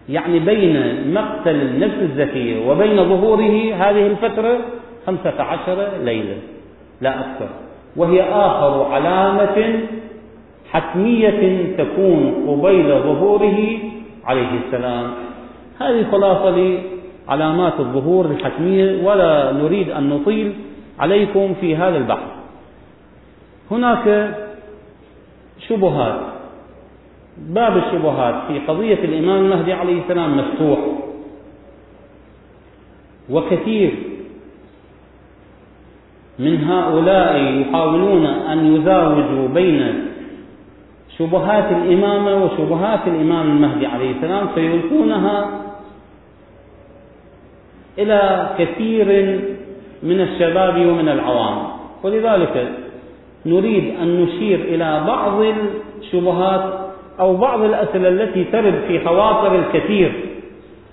يعني 0.09 0.39
بين 0.39 0.75
مقتل 1.13 1.55
النفس 1.55 1.97
الزكية 2.01 2.69
وبين 2.69 2.97
ظهوره 2.97 3.75
هذه 3.75 4.07
الفترة 4.07 4.59
خمسة 5.07 5.43
عشر 5.43 5.77
ليلة 6.03 6.37
لا 7.01 7.19
أكثر 7.19 7.49
وهي 7.95 8.23
آخر 8.23 8.83
علامة 8.91 9.79
حتمية 10.71 11.75
تكون 11.77 12.45
قبيل 12.47 12.87
ظهوره 12.87 13.59
عليه 14.25 14.51
السلام 14.65 15.11
هذه 15.79 16.05
خلاصة 16.11 16.79
لعلامات 17.27 17.79
الظهور 17.79 18.25
الحتمية 18.25 19.03
ولا 19.03 19.51
نريد 19.51 19.89
أن 19.89 20.09
نطيل 20.09 20.53
عليكم 20.99 21.53
في 21.61 21.75
هذا 21.75 21.97
البحث. 21.97 22.27
هناك 23.71 24.35
شبهات 25.67 26.19
باب 27.37 27.77
الشبهات 27.77 28.35
في 28.47 28.59
قضية 28.59 28.93
الإمام 29.03 29.45
المهدي 29.45 29.73
عليه 29.73 30.01
السلام 30.01 30.37
مفتوح 30.37 30.79
وكثير 33.29 33.93
من 36.39 36.63
هؤلاء 36.63 37.37
يحاولون 37.37 38.25
أن 38.25 38.75
يزاوجوا 38.75 39.47
بين 39.47 40.05
شبهات 41.17 41.71
الإمامة 41.71 42.43
وشبهات 42.45 43.07
الإمام 43.07 43.49
المهدي 43.51 43.85
عليه 43.85 44.11
السلام 44.11 44.47
فيلقونها 44.55 45.61
إلى 47.99 48.49
كثير 48.59 49.39
من 50.03 50.21
الشباب 50.21 50.75
ومن 50.75 51.09
العوام. 51.09 51.57
ولذلك 52.03 52.67
نريد 53.45 53.93
أن 54.01 54.21
نشير 54.21 54.59
إلى 54.59 55.03
بعض 55.07 55.45
الشبهات 55.99 56.73
أو 57.19 57.37
بعض 57.37 57.61
الأسئلة 57.61 58.09
التي 58.09 58.43
ترد 58.43 58.73
في 58.87 59.05
خواطر 59.05 59.55
الكثير. 59.59 60.11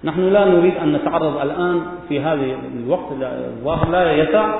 نحن 0.04 0.32
لا 0.32 0.44
نريد 0.44 0.76
أن 0.82 0.92
نتعرض 0.92 1.40
الآن 1.40 1.80
في 2.08 2.20
هذا 2.20 2.44
الوقت 2.84 3.12
الظاهر 3.22 3.90
لا 3.90 4.12
يسع. 4.12 4.54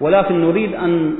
ولكن 0.00 0.40
نريد 0.40 0.74
أن 0.74 1.14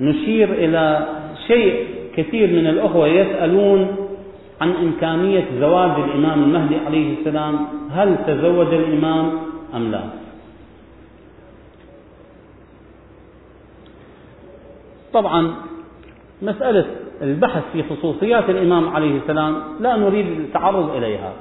نشير 0.00 0.48
إلى 0.52 1.06
شيء 1.46 1.74
كثير 2.16 2.48
من 2.48 2.66
الأخوة 2.66 3.06
يسألون 3.06 3.86
عن 4.60 4.70
إمكانية 4.70 5.44
زواج 5.60 5.90
الإمام 5.90 6.42
المهدي 6.42 6.76
عليه 6.86 7.18
السلام. 7.18 7.58
هل 7.92 8.16
تزوج 8.26 8.74
الإمام؟ 8.74 9.49
أم 9.74 9.90
لا؟ 9.90 10.02
طبعا 15.12 15.54
مسألة 16.42 16.86
البحث 17.22 17.62
في 17.72 17.82
خصوصيات 17.82 18.50
الإمام 18.50 18.88
عليه 18.88 19.18
السلام 19.18 19.56
لا 19.80 19.96
نريد 19.96 20.26
التعرض 20.26 20.96
إليها 20.96 21.32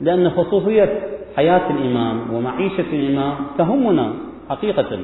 لأن 0.00 0.30
خصوصية 0.30 1.00
حياة 1.36 1.70
الإمام 1.70 2.34
ومعيشة 2.34 2.90
الإمام 2.92 3.34
تهمنا 3.58 4.12
حقيقة 4.50 4.98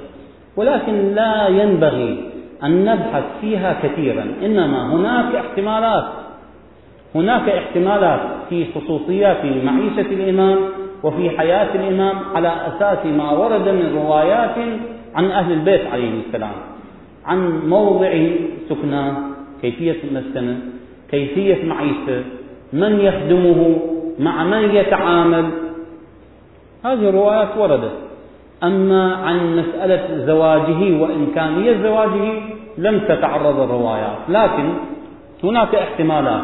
ولكن 0.57 1.15
لا 1.15 1.49
ينبغي 1.49 2.31
أن 2.63 2.85
نبحث 2.85 3.25
فيها 3.41 3.81
كثيرا 3.83 4.23
إنما 4.43 4.93
هناك 4.95 5.35
احتمالات 5.35 6.05
هناك 7.15 7.49
احتمالات 7.49 8.21
في 8.49 8.67
خصوصيات 8.75 9.45
معيشة 9.45 10.11
الإمام 10.13 10.59
وفي 11.03 11.31
حياة 11.31 11.75
الإمام 11.75 12.17
على 12.35 12.49
أساس 12.49 13.07
ما 13.07 13.31
ورد 13.33 13.69
من 13.69 13.95
روايات 13.95 14.57
عن 15.15 15.25
أهل 15.25 15.53
البيت 15.53 15.87
عليه 15.87 16.11
السلام 16.27 16.53
عن 17.27 17.69
موضع 17.69 18.29
سكناه 18.69 19.15
كيفية 19.63 19.97
المسكنة 20.05 20.59
كيفية 21.11 21.65
معيشته 21.65 22.23
من 22.73 23.01
يخدمه 23.01 23.79
مع 24.19 24.45
من 24.45 24.75
يتعامل. 24.75 25.45
هذه 26.85 27.09
الروايات 27.09 27.49
وردت. 27.59 27.93
أما 28.63 29.15
عن 29.15 29.57
مسألة 29.57 30.27
زواجه 30.27 31.03
وإمكانية 31.03 31.83
زواجه 31.83 32.33
لم 32.79 32.99
تتعرض 32.99 33.61
الروايات 33.61 34.19
لكن 34.29 34.69
هناك 35.45 35.75
احتمالات. 35.75 36.43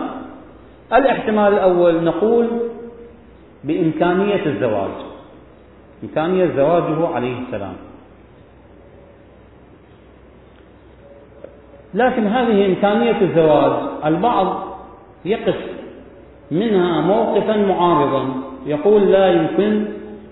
الاحتمال 0.92 1.52
الأول 1.52 2.04
نقول 2.04 2.46
بإمكانية 3.64 4.46
الزواج. 4.46 4.90
إمكانية 6.02 6.46
زواجه 6.56 7.08
عليه 7.08 7.38
السلام. 7.46 7.76
لكن 11.94 12.26
هذه 12.26 12.66
إمكانية 12.66 13.20
الزواج 13.20 13.72
البعض 14.04 14.76
يقف 15.24 15.56
منها 16.50 17.00
موقفا 17.00 17.56
معارضا 17.56 18.28
يقول 18.66 19.12
لا 19.12 19.32
يمكن 19.32 19.84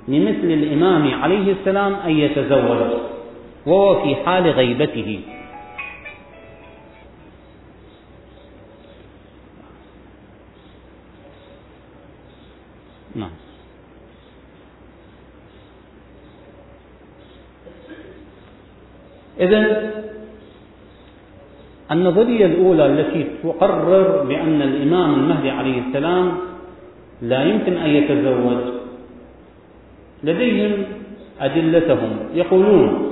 لمثل 0.09 0.47
الإمام 0.47 1.15
عليه 1.15 1.53
السلام 1.53 1.95
أن 1.95 2.11
يتزوج 2.11 2.91
وهو 3.67 4.03
في 4.03 4.17
حال 4.17 4.51
غيبته. 4.51 5.21
نعم. 13.21 13.31
إذا 19.41 19.91
النظرية 21.91 22.47
الأولى 22.47 22.87
التي 22.87 23.27
تقرر 23.43 24.25
بأن 24.25 24.63
الإمام 24.63 25.15
المهدي 25.15 25.51
عليه 25.51 25.83
السلام 25.89 26.33
لا 27.23 27.43
يمكن 27.45 27.77
أن 27.77 27.91
يتزوج 27.91 28.63
لديهم 30.25 30.85
أدلتهم. 31.41 32.13
يقولون 32.35 33.11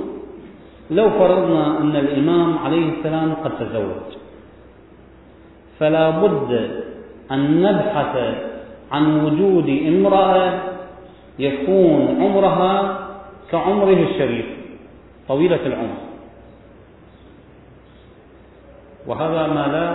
لو 0.91 1.09
فرضنا 1.09 1.81
أن 1.81 1.95
الإمام 1.95 2.57
عليه 2.57 2.97
السلام 2.97 3.33
قد 3.33 3.51
تزوج 3.59 4.09
فلا 5.79 6.09
بد 6.09 6.51
أن 7.31 7.61
نبحث 7.61 8.15
عن 8.91 9.25
وجود 9.25 9.69
امرأة 9.69 10.61
يكون 11.39 12.01
عمرها 12.21 12.99
كعمره 13.51 13.99
الشريف 14.09 14.45
طويلة 15.27 15.65
العمر. 15.65 15.99
وهذا 19.07 19.47
ما 19.47 19.65
لا 19.73 19.87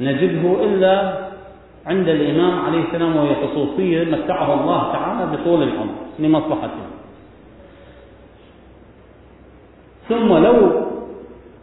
نجده 0.00 0.64
إلا 0.64 0.94
عند 1.86 2.08
الإمام 2.08 2.54
عليه 2.66 2.82
السلام 2.84 3.16
وهي 3.16 3.34
خصوصية 3.34 4.04
متعه 4.04 4.48
الله 4.60 4.92
تعالى 4.92 5.22
بطول 5.36 5.62
العمر 5.62 5.94
لمصلحته. 6.18 6.86
ثم 10.08 10.28
لو 10.36 10.58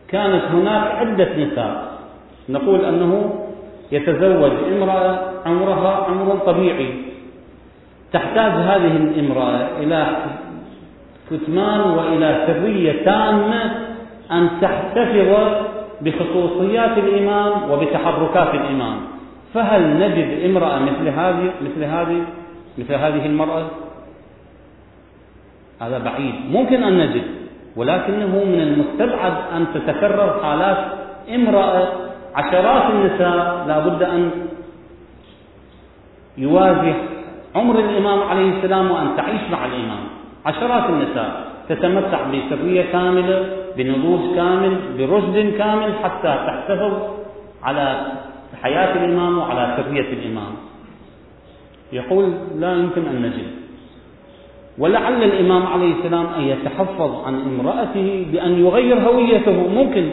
كانت 0.08 0.44
هناك 0.44 0.84
عدة 0.92 1.30
نساء 1.38 2.00
نقول 2.50 2.86
أنه 2.86 3.12
يتزوج 3.92 4.52
امرأة 4.74 5.20
عمرها 5.46 6.06
عمر 6.10 6.36
طبيعي. 6.46 6.94
تحتاج 8.14 8.52
هذه 8.52 8.96
الامرأة 8.98 9.68
إلى 9.80 10.08
كتمان 11.32 11.82
وإلى 11.82 12.44
سرية 12.48 13.06
تامة 13.06 13.62
أن 14.32 14.50
تحتفظ 14.62 15.32
بخصوصيات 16.02 16.98
الإمام 16.98 17.72
وبتحركات 17.72 18.56
الإمام. 18.56 18.98
فهل 19.54 19.82
نجد 20.00 20.50
امرأة 20.50 20.80
مثل 20.80 21.08
هذه 21.08 21.52
مثل 21.62 21.84
هذه 21.84 22.22
مثل 22.78 22.94
هذه 22.94 23.26
المرأة؟ 23.26 23.66
هذا 25.82 25.98
بعيد. 25.98 26.36
ممكن 26.52 26.84
أن 26.84 26.98
نجد 26.98 27.24
ولكنه 27.76 28.44
من 28.44 28.62
المستبعد 28.62 29.34
أن 29.56 29.66
تتكرر 29.74 30.40
حالات 30.44 30.78
امرأة 31.36 32.09
عشرات 32.36 32.92
النساء 32.92 33.66
لا 33.68 33.80
بد 33.80 34.04
أن 34.04 34.32
يواجه 36.38 36.96
عمر 37.56 37.80
الإمام 37.80 38.20
عليه 38.24 38.58
السلام 38.58 38.92
وأن 38.92 39.08
تعيش 39.18 39.42
مع 39.52 39.66
الإمام. 39.66 40.04
عشرات 40.46 40.90
النساء 40.90 41.50
تتمتع 41.70 42.20
بسرية 42.24 42.92
كاملة 42.92 43.46
بنضوج 43.78 44.36
كامل 44.36 44.78
برشد 44.98 45.54
كامل 45.58 45.94
حتى 46.04 46.36
تحتفظ 46.48 46.94
على 47.64 48.12
حياة 48.62 49.06
الإمام 49.06 49.38
وعلى 49.38 49.78
سرية 49.78 50.14
الإمام. 50.14 50.54
يقول 51.94 52.34
لا 52.60 52.74
يمكن 52.74 53.06
أن 53.06 53.22
نجد. 53.22 53.48
ولعل 54.78 55.24
الإمام 55.24 55.68
عليه 55.68 55.94
السلام 56.00 56.26
أن 56.38 56.44
يتحفظ 56.44 57.26
عن 57.26 57.42
امرأته 57.42 58.26
بأن 58.32 58.66
يغير 58.66 59.00
هويته. 59.00 59.68
ممكن 59.68 60.10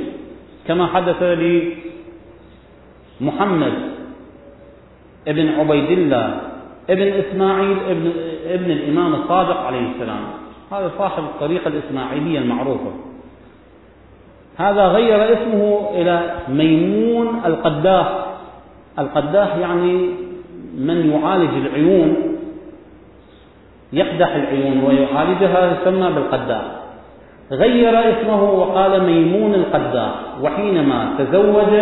كما 0.69 0.87
حدث 0.87 1.23
لمحمد 3.21 3.73
ابن 5.29 5.49
عبيد 5.49 5.91
الله 5.91 6.41
ابن 6.91 7.03
إسماعيل 7.03 7.77
ابن, 7.91 8.13
ابن 8.49 8.71
الإمام 8.71 9.15
الصادق 9.15 9.57
عليه 9.57 9.91
السلام. 9.95 10.25
هذا 10.73 10.91
صاحب 10.99 11.23
الطريقة 11.23 11.69
الإسماعيلية 11.69 12.39
المعروفة. 12.39 12.91
هذا 14.57 14.87
غير 14.87 15.33
اسمه 15.33 15.91
إلى 15.95 16.35
ميمون 16.49 17.41
القداح. 17.47 18.27
القداح 18.99 19.57
يعني 19.57 20.11
من 20.79 21.11
يعالج 21.11 21.67
العيون 21.67 22.17
يقدح 23.93 24.35
العيون 24.35 24.85
ويعالجها 24.85 25.73
يسمى 25.73 26.11
بالقداح. 26.13 26.63
غير 27.51 27.99
اسمه 27.99 28.43
وقال 28.43 29.03
ميمون 29.03 29.55
القداح. 29.55 30.15
وحينما 30.43 31.15
تزوج 31.19 31.73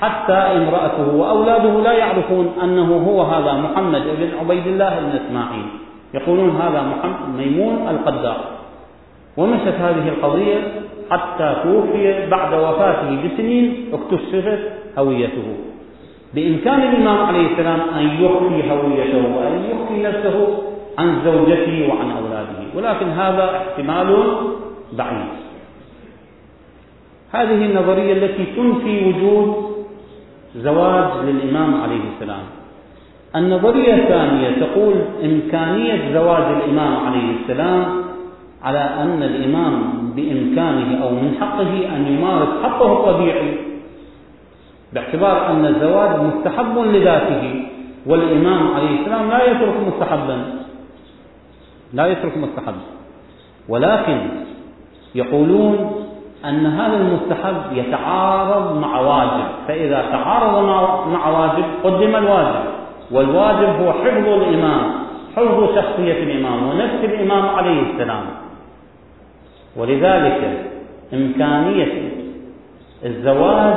حتى 0.00 0.32
امرأته 0.32 1.14
وأولاده 1.14 1.80
لا 1.80 1.92
يعرفون 1.92 2.52
أنه 2.62 2.96
هو 2.96 3.22
هذا 3.22 3.52
محمد 3.52 4.02
بن 4.02 4.28
عبيد 4.40 4.66
الله 4.66 5.00
بن 5.00 5.12
إسماعيل. 5.26 5.66
يقولون 6.14 6.50
هذا 6.50 6.82
محمد 6.82 7.36
ميمون 7.36 7.88
القداح 7.88 8.36
ومشت 9.36 9.74
هذه 9.80 10.08
القضية 10.08 10.58
حتى 11.10 11.56
توفي 11.62 12.26
بعد 12.30 12.54
وفاته 12.54 13.08
بسنين 13.24 13.92
اكتشفت 13.92 14.58
هويته. 14.98 15.56
بإمكان 16.34 16.82
الإمام 16.82 17.26
عليه 17.26 17.46
السلام 17.52 17.80
أن 17.80 18.24
يخفي 18.24 18.70
هويته 18.70 19.36
وأن 19.36 19.64
يخفي 19.70 20.02
نفسه 20.02 20.58
عن 20.98 21.20
زوجته 21.24 21.88
وعن 21.88 22.10
أولاده. 22.10 22.60
ولكن 22.76 23.06
هذا 23.06 23.56
احتمال 23.56 24.36
بعيد. 24.92 25.28
هذه 27.32 27.66
النظرية 27.66 28.12
التي 28.12 28.44
تنفي 28.56 29.08
وجود 29.08 29.69
زواج 30.56 31.24
للإمام 31.24 31.80
عليه 31.82 32.00
السلام. 32.14 32.42
النظرية 33.36 33.94
الثانية 33.94 34.66
تقول 34.66 34.94
إمكانية 35.24 36.12
زواج 36.14 36.42
الإمام 36.42 37.06
عليه 37.06 37.28
السلام 37.42 37.84
على 38.62 38.78
أن 38.78 39.22
الإمام 39.22 39.72
بإمكانه 40.16 41.02
أو 41.02 41.10
من 41.10 41.34
حقه 41.40 41.96
أن 41.96 42.06
يمارس 42.06 42.48
حقه 42.62 42.92
الطبيعي 42.92 43.56
باعتبار 44.92 45.50
أن 45.50 45.66
الزواج 45.66 46.20
مستحب 46.20 46.78
لذاته 46.78 47.66
والإمام 48.06 48.74
عليه 48.74 49.00
السلام 49.00 49.30
لا 49.30 49.44
يترك 49.44 49.74
مستحبا 49.86 50.44
لا 51.92 52.06
يترك 52.06 52.38
مستحب. 52.38 52.74
ولكن 53.68 54.18
يقولون 55.14 55.99
أن 56.44 56.66
هذا 56.66 56.96
المستحب 56.96 57.56
يتعارض 57.72 58.78
مع 58.78 59.00
واجب. 59.00 59.44
فإذا 59.68 60.04
تعارض 60.12 60.64
مع 61.08 61.28
واجب 61.28 61.64
قدم 61.84 62.16
الواجب. 62.16 62.64
والواجب 63.10 63.68
هو 63.82 63.92
حفظ 63.92 64.28
الإمام 64.28 64.92
حفظ 65.36 65.74
شخصية 65.74 66.22
الإمام 66.22 66.62
ونفس 66.68 67.04
الإمام 67.04 67.46
عليه 67.46 67.80
السلام. 67.92 68.22
ولذلك 69.76 70.66
إمكانية 71.14 72.12
الزواج 73.04 73.74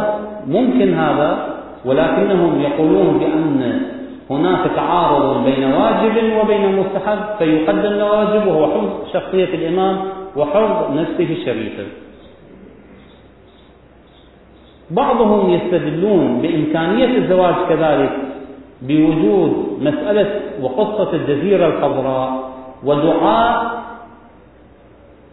ممكن 0.47 0.93
هذا 0.93 1.53
ولكنهم 1.86 2.61
يقولون 2.61 3.18
بأن 3.20 3.82
هناك 4.30 4.72
تعارض 4.76 5.43
بين 5.45 5.74
واجب 5.74 6.38
وبين 6.41 6.80
مستحب. 6.80 7.20
فيقدم 7.39 7.93
الواجب 7.93 8.47
وهو 8.47 8.68
حفظ 8.68 9.14
شخصية 9.14 9.53
الإمام 9.53 9.97
وحفظ 10.36 10.91
نفسه 10.91 11.34
الشريفة 11.34 11.84
بعضهم 14.93 15.49
يستدلون 15.49 16.41
بإمكانية 16.41 17.17
الزواج 17.17 17.55
كذلك 17.69 18.11
بوجود 18.81 19.79
مسألة 19.81 20.39
وقصة 20.61 21.13
الجزيرة 21.13 21.67
الخضراء 21.67 22.53
ودعاء 22.83 23.83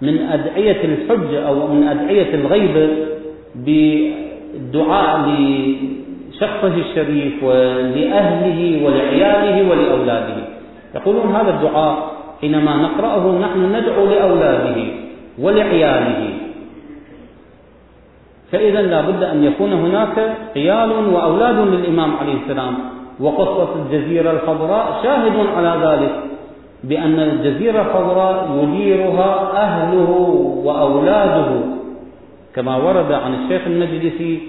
من 0.03 0.19
أدعية 0.19 0.85
الحجة 0.85 1.49
أو 1.49 1.67
من 1.67 1.89
أدعية 1.89 2.35
الغيبة 2.35 2.89
بالدعاء 3.55 5.21
لشخصه 5.29 6.75
الشريف 6.75 7.45
ولأهله 7.45 8.87
ولعياله 8.87 9.71
ولأولاده. 9.71 10.37
يقولون 10.95 11.35
هذا 11.35 11.51
الدعاء 11.51 12.11
حينما 12.41 12.77
نقرأه 12.77 13.39
نحن 13.39 13.77
ندعو 13.77 14.05
لأولاده 14.07 14.77
ولعياله. 15.39 16.40
فإذا 18.53 18.83
لا 18.83 19.01
بد 19.01 19.23
أن 19.23 19.45
يكون 19.45 19.73
هناك 19.73 20.37
عيال 20.57 20.91
وأولاد 21.15 21.59
للإمام 21.59 22.17
عليه 22.17 22.35
السلام. 22.43 22.75
وقصة 23.21 23.69
الجزيرة 23.83 24.31
الخضراء 24.31 25.01
شاهد 25.03 25.47
على 25.57 25.87
ذلك 25.87 26.13
بأن 26.85 27.21
الجزيرة 27.21 27.81
الخضراء 27.81 28.59
يديرها 28.63 29.57
أهله 29.57 30.11
وأولاده 30.65 31.61
كما 32.55 32.77
ورد 32.77 33.13
عن 33.13 33.35
الشيخ 33.35 33.67
المجلسي 33.67 34.41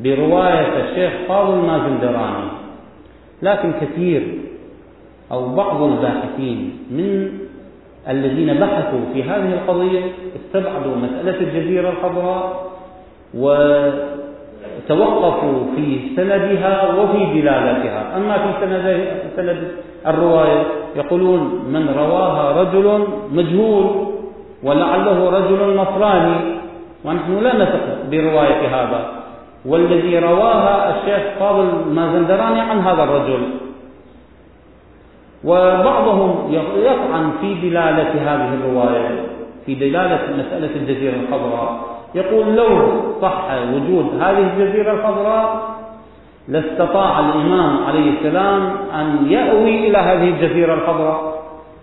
برواية 0.00 0.84
الشيخ 0.84 1.12
فاضل 1.28 1.56
مازندراني 1.56 2.48
لكن 3.42 3.72
كثير 3.80 4.38
أو 5.32 5.54
بعض 5.54 5.82
الباحثين 5.82 6.78
من 6.90 7.28
الذين 8.08 8.54
بحثوا 8.54 9.00
في 9.12 9.22
هذه 9.22 9.52
القضية 9.54 10.00
استبعدوا 10.36 10.96
مسألة 10.96 11.40
الجزيرة 11.40 11.90
الخضراء 11.90 12.65
وتوقفوا 13.34 15.06
في 15.76 16.00
سندها 16.16 16.94
وفي 16.94 17.40
دلالتها. 17.40 18.16
أما 18.16 18.38
في 18.38 18.50
سند 18.60 18.84
سند 19.36 19.58
الرواية 20.06 20.62
يقولون 20.96 21.40
من 21.68 21.88
رواها 21.98 22.62
رجل 22.62 23.06
مجهول 23.32 24.06
ولعله 24.62 25.30
رجل 25.30 25.76
نصراني. 25.76 26.36
ونحن 27.04 27.38
لا 27.38 27.56
نثق 27.56 27.86
برواية 28.10 28.68
هذا. 28.68 29.00
والذي 29.66 30.18
رواها 30.18 30.96
الشيخ 30.96 31.22
فاضل 31.38 31.68
مازندراني 31.90 32.60
عن 32.60 32.80
هذا 32.80 33.02
الرجل. 33.04 33.42
وبعضهم 35.44 36.54
يطعن 36.76 37.32
في 37.40 37.54
دلالة 37.54 38.12
هذه 38.12 38.54
الرواية 38.54 39.20
في 39.66 39.74
دلالة 39.74 40.20
مسألة 40.36 40.76
الجزيرة 40.76 41.14
الخضراء. 41.16 41.95
يقول 42.16 42.56
لو 42.56 42.92
صح 43.22 43.44
وجود 43.74 44.06
هذه 44.20 44.52
الجزيرة 44.52 44.92
الخضراء 44.92 45.76
لاستطاع 46.48 47.20
الإمام 47.20 47.84
عليه 47.84 48.10
السلام 48.10 48.70
أن 48.94 49.26
يأوي 49.30 49.88
إلى 49.88 49.98
هذه 49.98 50.28
الجزيرة 50.28 50.74
الخضراء 50.74 51.42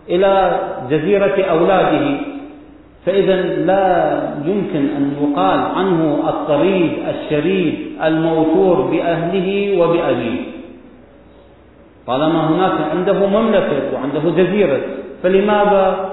إلى 0.10 0.60
جزيرة 0.90 1.44
أولاده. 1.44 2.18
فإذا 3.06 3.36
لا 3.42 4.20
يمكن 4.46 4.80
أن 4.98 5.14
يقال 5.22 5.60
عنه 5.60 6.20
الطريد 6.30 6.92
الشريد 7.10 7.76
الموتور 8.04 8.82
بأهله 8.82 9.78
وبأبيه. 9.82 10.42
طالما 12.08 12.50
هناك 12.50 12.92
عنده 12.92 13.28
مملكة 13.28 13.82
وعنده 13.94 14.44
جزيرة 14.44 14.80
فلماذا 15.24 16.13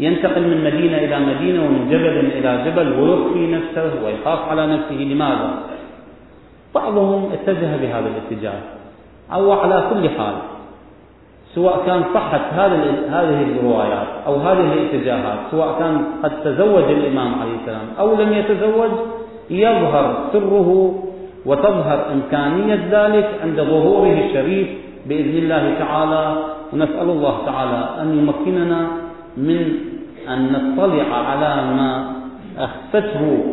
ينتقل 0.00 0.42
من 0.42 0.64
مدينة 0.64 0.96
إلى 0.96 1.16
مدينة 1.20 1.64
ومن 1.64 1.88
جبل 1.90 2.16
إلى 2.38 2.50
جبل 2.66 2.88
ويخفي 3.00 3.46
نفسه 3.56 4.04
ويخاف 4.04 4.48
على 4.48 4.66
نفسه 4.66 4.94
لماذا؟ 4.94 5.50
بعضهم 6.74 7.30
اتجه 7.32 7.76
بهذا 7.76 8.08
الاتجاه 8.08 8.60
أو 9.32 9.52
على 9.52 9.84
كل 9.90 10.08
حال 10.08 10.34
سواء 11.54 11.82
كان 11.86 12.04
صحت 12.14 12.40
هذه 13.10 13.42
الروايات 13.42 14.06
أو 14.26 14.34
هذه 14.34 14.72
الاتجاهات 14.72 15.38
سواء 15.50 15.78
كان 15.78 16.04
قد 16.22 16.42
تزوج 16.44 16.84
الإمام 16.84 17.34
عليه 17.40 17.54
السلام 17.60 17.86
أو 17.98 18.14
لم 18.14 18.32
يتزوج 18.32 18.90
يظهر 19.50 20.28
سره 20.32 20.94
وتظهر 21.46 22.12
إمكانية 22.12 22.88
ذلك 22.90 23.28
عند 23.42 23.60
ظهوره 23.60 24.26
الشريف 24.26 24.68
بإذن 25.06 25.36
الله 25.38 25.74
تعالى 25.78 26.44
ونسأل 26.72 27.10
الله 27.10 27.46
تعالى 27.46 27.88
أن 28.02 28.18
يمكننا 28.18 28.86
من 29.36 29.89
أن 30.28 30.52
نطلع 30.52 31.08
على 31.16 31.52
ما 31.76 32.12
أخفته 32.58 33.44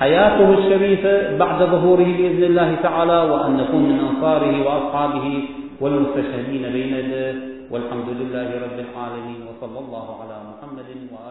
حياته 0.00 0.58
الشريفة 0.58 1.36
بعد 1.36 1.62
ظهوره 1.62 2.04
بإذن 2.18 2.44
الله 2.44 2.74
تعالى 2.82 3.18
وأن 3.32 3.56
نكون 3.56 3.82
من 3.82 3.98
أنصاره 4.08 4.66
وأصحابه 4.66 5.42
والمستشهدين 5.80 6.62
بين 6.72 6.94
يديه 6.94 7.34
والحمد 7.70 8.08
لله 8.20 8.48
رب 8.64 8.78
العالمين 8.86 9.40
وصلى 9.48 9.78
الله 9.78 10.06
على 10.22 10.36
محمد 10.50 10.90
وآله 11.12 11.29